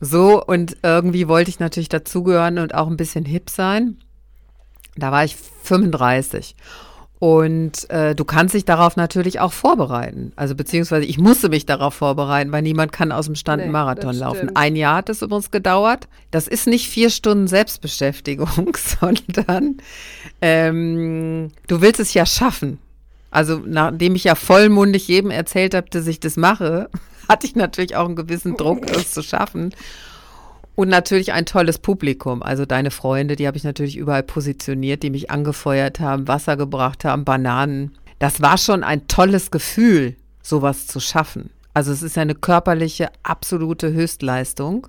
[0.00, 3.98] so, und irgendwie wollte ich natürlich dazugehören und auch ein bisschen hip sein.
[4.96, 6.56] Da war ich 35.
[7.20, 10.32] Und äh, du kannst dich darauf natürlich auch vorbereiten.
[10.36, 13.72] Also beziehungsweise ich musste mich darauf vorbereiten, weil niemand kann aus dem Stand nee, einen
[13.72, 14.56] Marathon laufen.
[14.56, 16.08] Ein Jahr hat es übrigens gedauert.
[16.30, 19.76] Das ist nicht vier Stunden Selbstbeschäftigung, sondern
[20.40, 22.78] ähm, du willst es ja schaffen.
[23.30, 26.88] Also nachdem ich ja vollmundig jedem erzählt habe, dass ich das mache,
[27.28, 29.74] hatte ich natürlich auch einen gewissen Druck, das zu schaffen.
[30.74, 32.42] Und natürlich ein tolles Publikum.
[32.42, 37.04] Also deine Freunde, die habe ich natürlich überall positioniert, die mich angefeuert haben, Wasser gebracht
[37.04, 37.96] haben, Bananen.
[38.18, 41.50] Das war schon ein tolles Gefühl, sowas zu schaffen.
[41.74, 44.86] Also es ist eine körperliche, absolute Höchstleistung.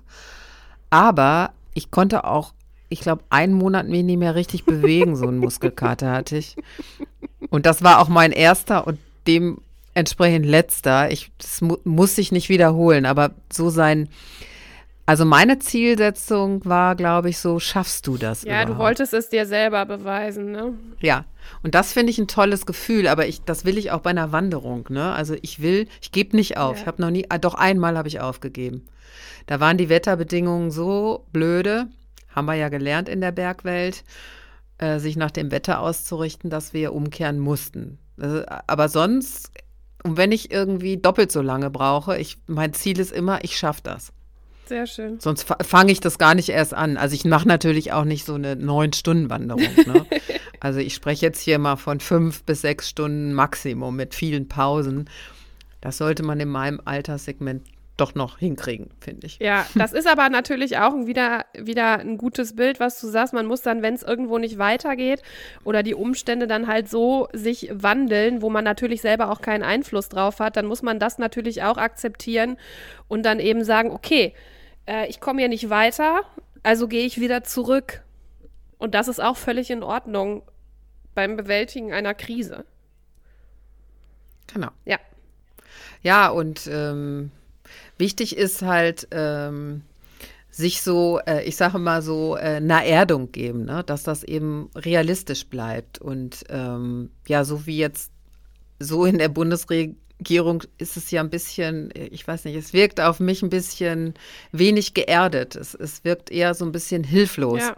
[0.90, 2.52] Aber ich konnte auch,
[2.92, 5.16] ich glaube, einen Monat mich nicht mehr richtig bewegen.
[5.16, 6.56] So einen Muskelkater hatte ich.
[7.50, 11.10] Und das war auch mein erster und dementsprechend letzter.
[11.10, 14.08] Ich, das mu muss ich nicht wiederholen, aber so sein
[15.04, 18.44] also meine Zielsetzung war, glaube ich, so, schaffst du das?
[18.44, 18.68] Ja, überhaupt?
[18.68, 20.74] du wolltest es dir selber beweisen, ne?
[21.00, 21.24] Ja,
[21.64, 24.30] und das finde ich ein tolles Gefühl, aber ich, das will ich auch bei einer
[24.30, 25.12] Wanderung, ne?
[25.12, 26.76] Also ich will, ich gebe nicht auf.
[26.76, 26.82] Ja.
[26.82, 28.86] Ich habe noch nie, ah, doch einmal habe ich aufgegeben.
[29.46, 31.88] Da waren die Wetterbedingungen so blöde,
[32.34, 34.04] haben wir ja gelernt in der Bergwelt,
[34.78, 37.98] äh, sich nach dem Wetter auszurichten, dass wir umkehren mussten.
[38.18, 39.50] Also, aber sonst,
[40.02, 43.82] und wenn ich irgendwie doppelt so lange brauche, ich, mein Ziel ist immer, ich schaffe
[43.84, 44.12] das.
[44.66, 45.20] Sehr schön.
[45.20, 46.96] Sonst fange ich das gar nicht erst an.
[46.96, 49.68] Also ich mache natürlich auch nicht so eine neun-Stunden-Wanderung.
[49.86, 50.06] Ne?
[50.60, 55.10] also ich spreche jetzt hier mal von fünf bis sechs Stunden Maximum mit vielen Pausen.
[55.80, 57.64] Das sollte man in meinem Alterssegment
[57.96, 59.38] doch noch hinkriegen, finde ich.
[59.38, 63.34] Ja, das ist aber natürlich auch wieder, wieder ein gutes Bild, was du sagst.
[63.34, 65.22] Man muss dann, wenn es irgendwo nicht weitergeht
[65.64, 70.08] oder die Umstände dann halt so sich wandeln, wo man natürlich selber auch keinen Einfluss
[70.08, 72.56] drauf hat, dann muss man das natürlich auch akzeptieren
[73.08, 74.34] und dann eben sagen, okay,
[74.86, 76.22] äh, ich komme hier nicht weiter,
[76.62, 78.02] also gehe ich wieder zurück.
[78.78, 80.42] Und das ist auch völlig in Ordnung
[81.14, 82.64] beim Bewältigen einer Krise.
[84.52, 84.70] Genau.
[84.84, 84.98] Ja.
[86.02, 87.30] Ja, und ähm,
[88.02, 89.82] wichtig ist halt, ähm,
[90.50, 93.82] sich so, äh, ich sage mal so, äh, eine Erdung geben, ne?
[93.86, 95.98] dass das eben realistisch bleibt.
[95.98, 98.10] Und ähm, ja, so wie jetzt
[98.78, 103.00] so in der Bundesregierung Regierung ist es ja ein bisschen, ich weiß nicht, es wirkt
[103.00, 104.14] auf mich ein bisschen
[104.52, 105.56] wenig geerdet.
[105.56, 107.58] Es, es wirkt eher so ein bisschen hilflos.
[107.58, 107.76] Ja.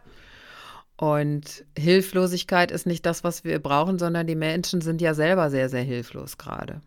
[0.98, 5.70] Und Hilflosigkeit ist nicht das, was wir brauchen, sondern die Menschen sind ja selber sehr,
[5.70, 6.82] sehr hilflos gerade.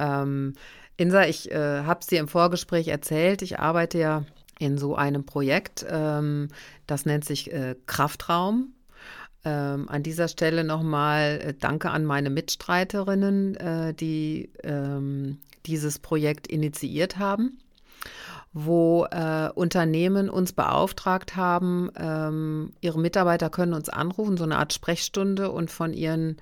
[0.00, 0.54] Ähm,
[1.00, 4.24] Insa, ich äh, habe es dir im Vorgespräch erzählt, ich arbeite ja
[4.58, 6.48] in so einem Projekt, ähm,
[6.86, 8.74] das nennt sich äh, Kraftraum.
[9.42, 16.46] Ähm, an dieser Stelle nochmal äh, Danke an meine Mitstreiterinnen, äh, die ähm, dieses Projekt
[16.48, 17.56] initiiert haben,
[18.52, 24.74] wo äh, Unternehmen uns beauftragt haben, ähm, ihre Mitarbeiter können uns anrufen, so eine Art
[24.74, 26.36] Sprechstunde und von ihren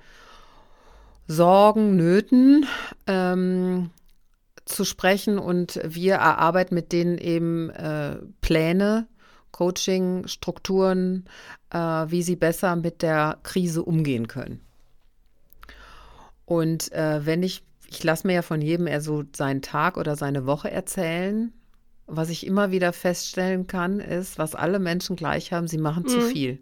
[1.27, 2.65] Sorgen, Nöten
[3.07, 3.91] ähm,
[4.69, 9.07] zu sprechen und wir erarbeiten mit denen eben äh, Pläne,
[9.51, 11.25] Coaching, Strukturen,
[11.71, 14.61] äh, wie sie besser mit der Krise umgehen können.
[16.45, 20.15] Und äh, wenn ich, ich lasse mir ja von jedem eher so seinen Tag oder
[20.15, 21.53] seine Woche erzählen.
[22.11, 26.07] Was ich immer wieder feststellen kann, ist, was alle Menschen gleich haben, sie machen mhm.
[26.07, 26.59] zu viel.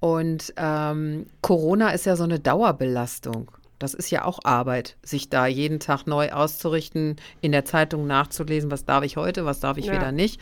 [0.00, 3.50] Und ähm, Corona ist ja so eine Dauerbelastung.
[3.78, 8.70] Das ist ja auch Arbeit, sich da jeden Tag neu auszurichten, in der Zeitung nachzulesen,
[8.70, 9.92] was darf ich heute, was darf ich ja.
[9.92, 10.40] wieder nicht.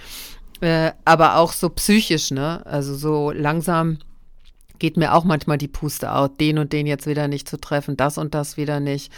[0.61, 2.64] Äh, aber auch so psychisch, ne?
[2.64, 3.99] Also so langsam
[4.79, 7.97] geht mir auch manchmal die Puste aus, den und den jetzt wieder nicht zu treffen,
[7.97, 9.12] das und das wieder nicht.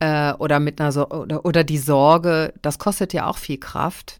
[0.00, 4.18] Äh, oder mit einer so oder, oder die Sorge, das kostet ja auch viel Kraft.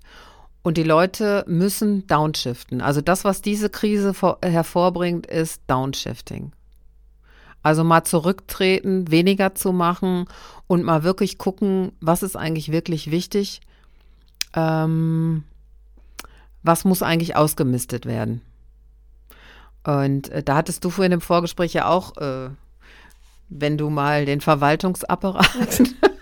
[0.63, 2.81] Und die Leute müssen downshiften.
[2.81, 6.53] Also das, was diese Krise vor, hervorbringt, ist Downshifting.
[7.65, 10.27] Also mal zurücktreten, weniger zu machen
[10.67, 13.63] und mal wirklich gucken, was ist eigentlich wirklich wichtig.
[14.55, 15.45] Ähm,
[16.63, 18.43] was muss eigentlich ausgemistet werden?
[19.83, 22.51] Und äh, da hattest du vorhin im Vorgespräch ja auch, äh,
[23.49, 25.83] wenn du mal den Verwaltungsapparat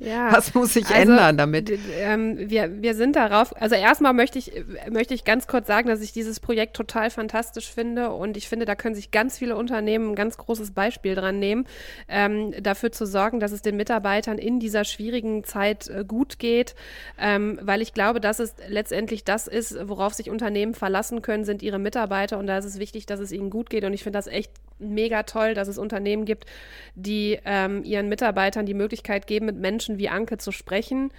[0.00, 1.76] Ja, Was muss sich also, ändern damit?
[1.98, 4.52] Ähm, wir, wir sind darauf, also erstmal möchte ich,
[4.88, 8.64] möchte ich ganz kurz sagen, dass ich dieses Projekt total fantastisch finde und ich finde,
[8.64, 11.66] da können sich ganz viele Unternehmen ein ganz großes Beispiel dran nehmen,
[12.08, 16.76] ähm, dafür zu sorgen, dass es den Mitarbeitern in dieser schwierigen Zeit äh, gut geht,
[17.18, 21.60] ähm, weil ich glaube, dass es letztendlich das ist, worauf sich Unternehmen verlassen können, sind
[21.60, 24.18] ihre Mitarbeiter und da ist es wichtig, dass es ihnen gut geht und ich finde
[24.18, 26.46] das echt mega toll, dass es Unternehmen gibt,
[26.94, 31.10] die ähm, ihren Mitarbeitern die Möglichkeit geben, mit Menschen wie Anke zu sprechen.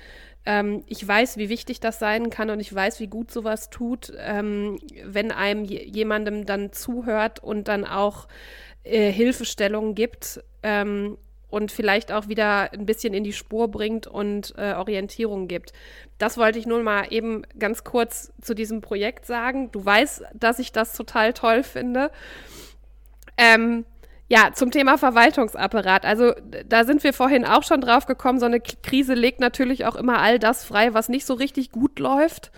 [0.45, 4.13] Ähm, ich weiß, wie wichtig das sein kann und ich weiß, wie gut sowas tut,
[4.17, 8.28] ähm, wenn einem jemandem dann zuhört und dann auch
[8.84, 11.17] äh, Hilfestellungen gibt ähm,
[11.50, 15.74] und vielleicht auch wieder ein bisschen in die Spur bringt und äh, Orientierung gibt.
[16.17, 19.72] Das wollte ich nur mal eben ganz kurz zu diesem Projekt sagen.
[19.72, 22.12] Du weißt, dass ich das total toll finde.
[23.39, 23.86] Ähm,
[24.28, 26.06] ja, zum Thema Verwaltungsapparat.
[26.06, 26.34] Also
[26.67, 28.39] da sind wir vorhin auch schon drauf gekommen.
[28.39, 31.97] So eine Krise legt natürlich auch immer all das frei, was nicht so richtig gut
[31.97, 32.52] läuft.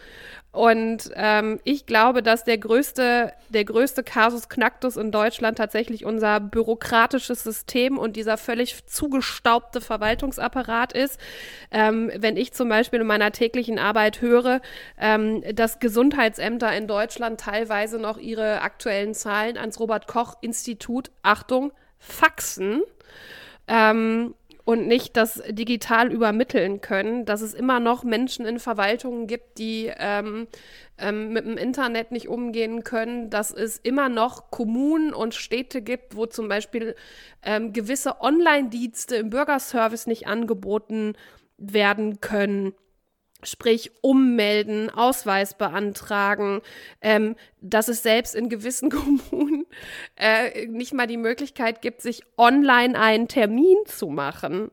[0.51, 6.41] Und ähm, ich glaube, dass der größte, der größte Kasus Knacktus in Deutschland tatsächlich unser
[6.41, 11.19] bürokratisches System und dieser völlig zugestaubte Verwaltungsapparat ist.
[11.71, 14.59] Ähm, wenn ich zum Beispiel in meiner täglichen Arbeit höre,
[14.99, 21.71] ähm, dass Gesundheitsämter in Deutschland teilweise noch ihre aktuellen Zahlen ans Robert Koch Institut, Achtung,
[21.97, 22.81] faxen.
[23.69, 29.57] Ähm, und nicht das digital übermitteln können, dass es immer noch Menschen in Verwaltungen gibt,
[29.57, 30.47] die ähm,
[30.97, 36.15] ähm, mit dem Internet nicht umgehen können, dass es immer noch Kommunen und Städte gibt,
[36.15, 36.95] wo zum Beispiel
[37.43, 41.13] ähm, gewisse Online-Dienste im Bürgerservice nicht angeboten
[41.57, 42.73] werden können
[43.43, 46.61] sprich ummelden, Ausweis beantragen,
[47.01, 48.89] ähm, dass es selbst in gewissen
[49.31, 49.65] Kommunen
[50.15, 54.71] äh, nicht mal die Möglichkeit gibt, sich online einen Termin zu machen.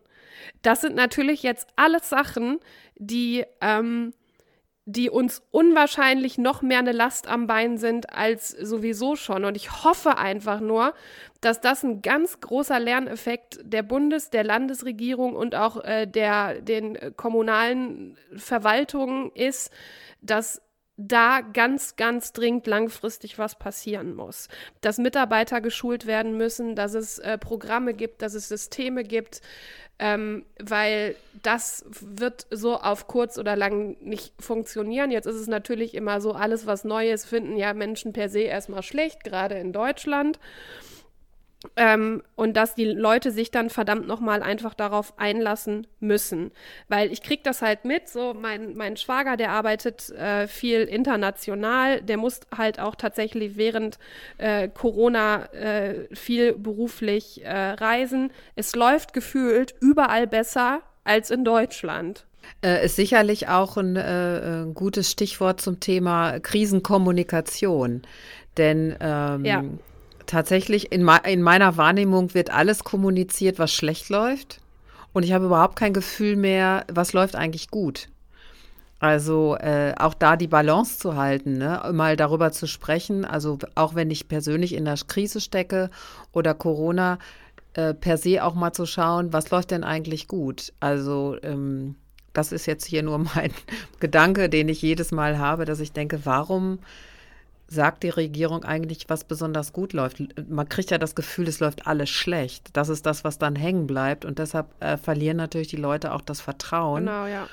[0.62, 2.58] Das sind natürlich jetzt alles Sachen,
[2.96, 4.12] die ähm,
[4.90, 9.44] die uns unwahrscheinlich noch mehr eine Last am Bein sind als sowieso schon.
[9.44, 10.94] Und ich hoffe einfach nur,
[11.42, 16.96] dass das ein ganz großer Lerneffekt der Bundes-, der Landesregierung und auch äh, der, den
[17.16, 19.70] kommunalen Verwaltungen ist,
[20.22, 20.62] dass
[20.98, 24.48] da ganz, ganz dringend langfristig was passieren muss.
[24.80, 29.40] Dass Mitarbeiter geschult werden müssen, dass es äh, Programme gibt, dass es Systeme gibt,
[30.00, 35.12] ähm, weil das wird so auf kurz oder lang nicht funktionieren.
[35.12, 38.82] Jetzt ist es natürlich immer so, alles was Neues finden ja Menschen per se erstmal
[38.82, 40.40] schlecht, gerade in Deutschland.
[41.74, 46.52] Ähm, und dass die Leute sich dann verdammt nochmal einfach darauf einlassen müssen.
[46.88, 52.00] Weil ich kriege das halt mit, so mein, mein Schwager, der arbeitet äh, viel international,
[52.00, 53.98] der muss halt auch tatsächlich während
[54.38, 58.30] äh, Corona äh, viel beruflich äh, reisen.
[58.54, 62.24] Es läuft gefühlt überall besser als in Deutschland.
[62.64, 68.02] Äh, ist sicherlich auch ein, äh, ein, gutes Stichwort zum Thema Krisenkommunikation.
[68.56, 69.64] Denn ähm, ja
[70.28, 74.60] tatsächlich in, in meiner Wahrnehmung wird alles kommuniziert, was schlecht läuft.
[75.12, 78.08] Und ich habe überhaupt kein Gefühl mehr, was läuft eigentlich gut.
[79.00, 81.82] Also äh, auch da die Balance zu halten, ne?
[81.92, 83.24] mal darüber zu sprechen.
[83.24, 85.90] Also auch wenn ich persönlich in der Krise stecke
[86.32, 87.18] oder Corona,
[87.74, 90.72] äh, per se auch mal zu schauen, was läuft denn eigentlich gut.
[90.80, 91.94] Also ähm,
[92.32, 93.52] das ist jetzt hier nur mein
[94.00, 96.80] Gedanke, den ich jedes Mal habe, dass ich denke, warum
[97.68, 100.22] sagt die Regierung eigentlich, was besonders gut läuft?
[100.48, 102.70] Man kriegt ja das Gefühl, es läuft alles schlecht.
[102.72, 104.24] Das ist das, was dann hängen bleibt.
[104.24, 107.04] Und deshalb äh, verlieren natürlich die Leute auch das Vertrauen.
[107.04, 107.46] Genau, ja.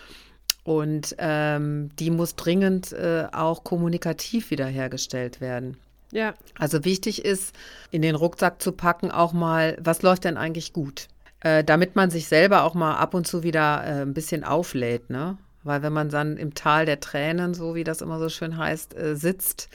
[0.63, 5.77] Und ähm, die muss dringend äh, auch kommunikativ wiederhergestellt werden.
[6.11, 6.33] Ja.
[6.57, 7.53] Also wichtig ist,
[7.91, 11.07] in den Rucksack zu packen, auch mal, was läuft denn eigentlich gut?
[11.41, 15.09] Äh, damit man sich selber auch mal ab und zu wieder äh, ein bisschen auflädt,
[15.09, 15.37] ne?
[15.63, 18.95] Weil wenn man dann im Tal der Tränen, so wie das immer so schön heißt,
[18.95, 19.67] äh, sitzt,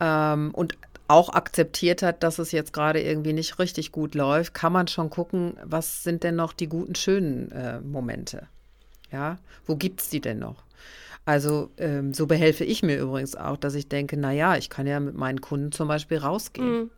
[0.00, 0.76] ähm, und
[1.08, 5.08] auch akzeptiert hat, dass es jetzt gerade irgendwie nicht richtig gut läuft, kann man schon
[5.08, 8.46] gucken, was sind denn noch die guten, schönen äh, Momente.
[9.10, 10.64] Ja, wo gibt es die denn noch?
[11.24, 15.00] Also ähm, so behelfe ich mir übrigens auch, dass ich denke, naja, ich kann ja
[15.00, 16.70] mit meinen Kunden zum Beispiel rausgehen.
[16.70, 16.90] Mhm.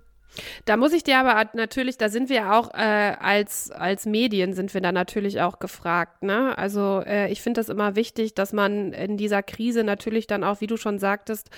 [0.64, 4.72] Da muss ich dir aber natürlich, da sind wir auch äh, als, als Medien sind
[4.74, 6.22] wir da natürlich auch gefragt.
[6.22, 6.57] Ne?
[6.57, 10.61] Also äh, ich finde das immer wichtig, dass man in dieser Krise natürlich dann auch,
[10.61, 11.50] wie du schon sagtest,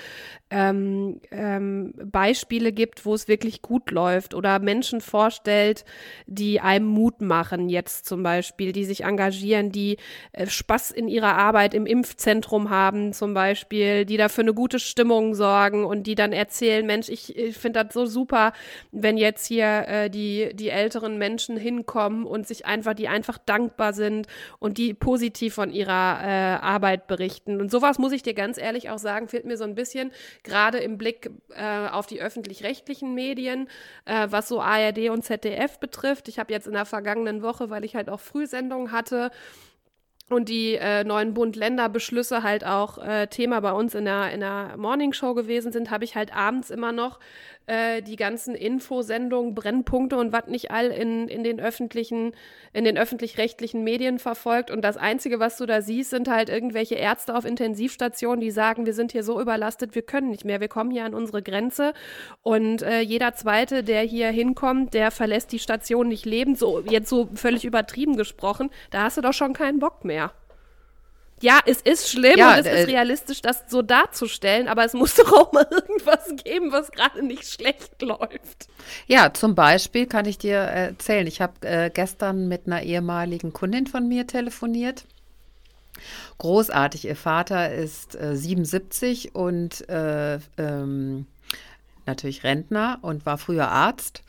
[0.50, 5.84] ähm, ähm, Beispiele gibt, wo es wirklich gut läuft oder Menschen vorstellt,
[6.26, 9.98] die einem Mut machen, jetzt zum Beispiel, die sich engagieren, die
[10.32, 15.34] äh, Spaß in ihrer Arbeit im Impfzentrum haben zum Beispiel, die dafür eine gute Stimmung
[15.34, 18.52] sorgen und die dann erzählen, Mensch, ich, ich finde das so super,
[18.90, 23.92] wenn jetzt hier äh, die, die älteren Menschen hinkommen und sich einfach, die einfach dankbar
[23.92, 24.26] sind
[24.58, 27.60] und die positiv von ihrer äh, Arbeit berichten.
[27.60, 30.78] Und sowas muss ich dir ganz ehrlich auch sagen, fehlt mir so ein bisschen, gerade
[30.78, 33.68] im Blick äh, auf die öffentlich-rechtlichen Medien,
[34.04, 36.28] äh, was so ARD und ZDF betrifft.
[36.28, 39.30] Ich habe jetzt in der vergangenen Woche, weil ich halt auch Frühsendungen hatte,
[40.32, 44.76] und die äh, neuen Bund-Länder-Beschlüsse halt auch äh, Thema bei uns in der, in der
[44.76, 47.20] Morningshow gewesen sind, habe ich halt abends immer noch
[47.66, 52.32] äh, die ganzen Infosendungen, Brennpunkte und was nicht all in, in den öffentlichen,
[52.72, 54.70] in den öffentlich-rechtlichen Medien verfolgt.
[54.70, 58.86] Und das Einzige, was du da siehst, sind halt irgendwelche Ärzte auf Intensivstationen, die sagen,
[58.86, 61.92] wir sind hier so überlastet, wir können nicht mehr, wir kommen hier an unsere Grenze.
[62.42, 67.08] Und äh, jeder Zweite, der hier hinkommt, der verlässt die Station nicht lebend, so jetzt
[67.08, 70.32] so völlig übertrieben gesprochen, da hast du doch schon keinen Bock mehr.
[71.42, 74.94] Ja, es ist schlimm ja, und es äh, ist realistisch, das so darzustellen, aber es
[74.94, 78.68] muss doch auch mal irgendwas geben, was gerade nicht schlecht läuft.
[79.06, 83.86] Ja, zum Beispiel kann ich dir erzählen, ich habe äh, gestern mit einer ehemaligen Kundin
[83.86, 85.04] von mir telefoniert.
[86.38, 91.26] Großartig, ihr Vater ist äh, 77 und äh, ähm,
[92.06, 94.22] natürlich Rentner und war früher Arzt.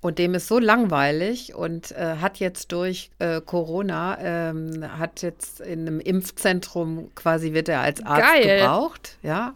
[0.00, 5.60] Und dem ist so langweilig und äh, hat jetzt durch äh, Corona, ähm, hat jetzt
[5.60, 8.60] in einem Impfzentrum quasi wird er als Arzt Geil.
[8.60, 9.18] gebraucht.
[9.22, 9.54] Ja.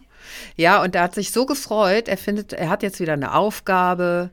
[0.55, 2.07] Ja, und er hat sich so gefreut.
[2.07, 4.31] Er findet, er hat jetzt wieder eine Aufgabe.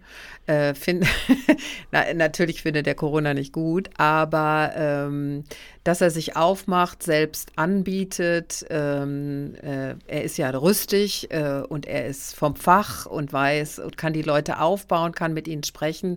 [0.50, 1.06] Äh, find,
[1.92, 5.44] Na, natürlich findet er Corona nicht gut, aber ähm,
[5.84, 8.66] dass er sich aufmacht, selbst anbietet.
[8.68, 13.96] Ähm, äh, er ist ja rüstig äh, und er ist vom Fach und weiß und
[13.96, 16.16] kann die Leute aufbauen, kann mit ihnen sprechen.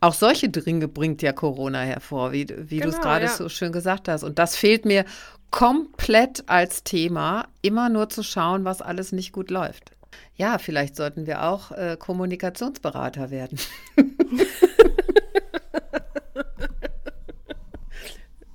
[0.00, 3.30] Auch solche Dinge bringt ja Corona hervor, wie, wie genau, du es gerade ja.
[3.32, 4.22] so schön gesagt hast.
[4.22, 5.04] Und das fehlt mir
[5.50, 9.90] komplett als Thema, immer nur zu schauen, was alles nicht gut läuft.
[10.36, 13.58] Ja, vielleicht sollten wir auch äh, Kommunikationsberater werden.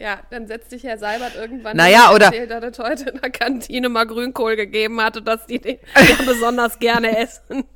[0.02, 3.30] Ja, dann setzt sich Herr Seibert irgendwann naja, oder erzählt, dass es heute in der
[3.32, 7.66] Kantine mal Grünkohl gegeben hatte, dass die den ja besonders gerne essen.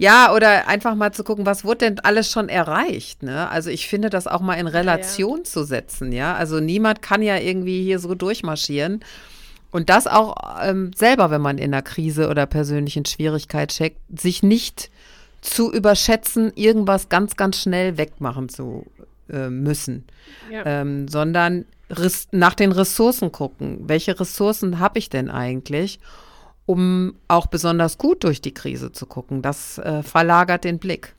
[0.00, 3.48] Ja, oder einfach mal zu gucken, was wurde denn alles schon erreicht, ne?
[3.50, 5.44] Also ich finde das auch mal in Relation ja, ja.
[5.44, 6.36] zu setzen, ja?
[6.36, 9.04] Also niemand kann ja irgendwie hier so durchmarschieren.
[9.70, 14.42] Und das auch ähm, selber, wenn man in einer Krise oder persönlichen Schwierigkeit checkt, sich
[14.42, 14.90] nicht
[15.40, 18.86] zu überschätzen, irgendwas ganz, ganz schnell wegmachen zu
[19.30, 20.04] äh, müssen,
[20.50, 20.64] ja.
[20.64, 21.66] ähm, sondern
[22.32, 23.80] nach den Ressourcen gucken.
[23.86, 26.00] Welche Ressourcen habe ich denn eigentlich,
[26.66, 29.42] um auch besonders gut durch die Krise zu gucken?
[29.42, 31.14] Das äh, verlagert den Blick.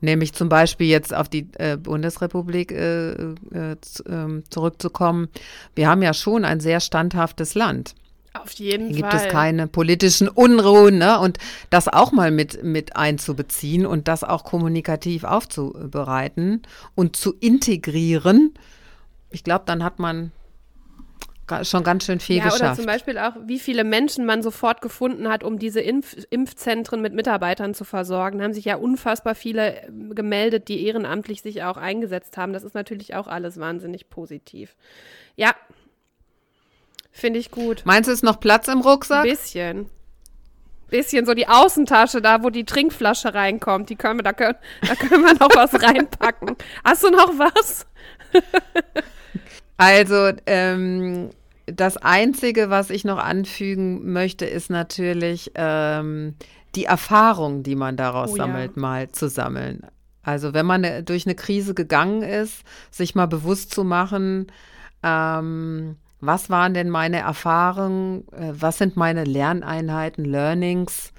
[0.00, 3.76] Nämlich zum Beispiel jetzt auf die äh, Bundesrepublik äh, äh,
[4.08, 5.28] ähm, zurückzukommen.
[5.74, 7.94] Wir haben ja schon ein sehr standhaftes Land.
[8.32, 9.10] Auf jeden Hier Fall.
[9.10, 11.18] Gibt es keine politischen Unruhen, ne?
[11.18, 11.38] Und
[11.68, 16.62] das auch mal mit, mit einzubeziehen und das auch kommunikativ aufzubereiten
[16.94, 18.54] und zu integrieren.
[19.30, 20.30] Ich glaube, dann hat man
[21.64, 22.62] schon ganz schön viel ja, geschafft.
[22.62, 27.00] Oder zum Beispiel auch, wie viele Menschen man sofort gefunden hat, um diese Impf Impfzentren
[27.00, 28.38] mit Mitarbeitern zu versorgen.
[28.38, 32.52] Da haben sich ja unfassbar viele ähm, gemeldet, die ehrenamtlich sich auch eingesetzt haben.
[32.52, 34.76] Das ist natürlich auch alles wahnsinnig positiv.
[35.36, 35.54] Ja,
[37.10, 37.82] finde ich gut.
[37.84, 39.24] Meinst du, ist noch Platz im Rucksack?
[39.24, 39.90] Ein bisschen.
[40.88, 43.90] Bisschen so die Außentasche da, wo die Trinkflasche reinkommt.
[43.90, 46.56] Die können wir, da, können, da können wir noch was reinpacken.
[46.84, 47.86] Hast du noch was?
[49.76, 51.30] also, ähm,
[51.72, 56.34] das Einzige, was ich noch anfügen möchte, ist natürlich ähm,
[56.74, 58.80] die Erfahrung, die man daraus oh, sammelt, ja.
[58.80, 59.82] mal zu sammeln.
[60.22, 64.46] Also wenn man ne, durch eine Krise gegangen ist, sich mal bewusst zu machen,
[65.02, 71.12] ähm, was waren denn meine Erfahrungen, äh, was sind meine Lerneinheiten, Learnings,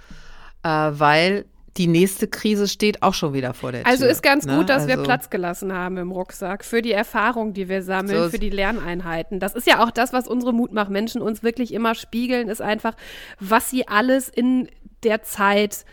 [0.64, 1.46] äh, weil
[1.78, 4.10] die nächste Krise steht auch schon wieder vor der also Tür.
[4.10, 4.58] Also ist ganz ne?
[4.58, 8.24] gut, dass also wir Platz gelassen haben im Rucksack für die Erfahrung, die wir sammeln,
[8.24, 9.40] so für die Lerneinheiten.
[9.40, 12.96] Das ist ja auch das, was unsere Mutmachmenschen uns wirklich immer spiegeln, ist einfach,
[13.40, 14.68] was sie alles in
[15.04, 15.86] der Zeit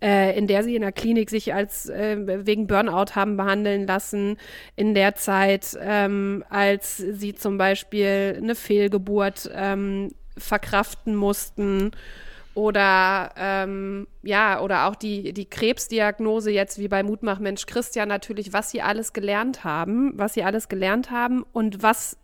[0.00, 4.36] äh, in der sie in der Klinik sich als äh, wegen Burnout haben behandeln lassen,
[4.76, 11.90] in der Zeit, ähm, als sie zum Beispiel eine Fehlgeburt ähm, verkraften mussten
[12.58, 18.72] oder ähm, ja, oder auch die, die Krebsdiagnose jetzt wie bei Mutmachmensch Christian natürlich, was
[18.72, 22.18] sie alles gelernt haben, was sie alles gelernt haben und was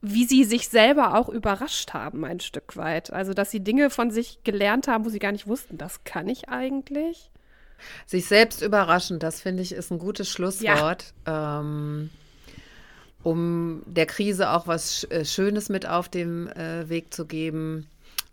[0.00, 3.12] wie sie sich selber auch überrascht haben, ein Stück weit.
[3.12, 6.28] Also, dass sie Dinge von sich gelernt haben, wo sie gar nicht wussten, das kann
[6.28, 7.30] ich eigentlich.
[8.06, 11.12] Sich selbst überraschen, das finde ich ist ein gutes Schlusswort.
[11.26, 11.60] Ja.
[11.60, 12.08] Ähm,
[13.22, 17.86] um der Krise auch was äh, Schönes mit auf dem äh, Weg zu geben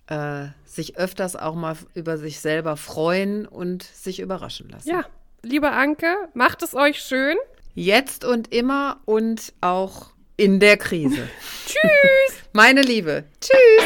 [0.09, 4.89] äh, sich öfters auch mal über sich selber freuen und sich überraschen lassen.
[4.89, 5.05] Ja,
[5.41, 7.37] liebe Anke, macht es euch schön.
[7.75, 11.29] Jetzt und immer und auch in der Krise.
[11.65, 12.43] Tschüss.
[12.53, 13.25] Meine Liebe.
[13.39, 13.85] Tschüss.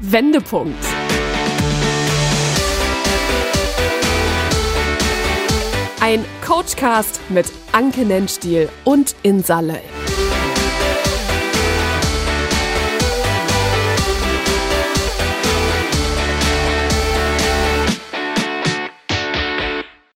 [0.00, 0.84] Wendepunkt.
[6.00, 9.82] Ein Coachcast mit Anke Nennstiel und Insa Löll.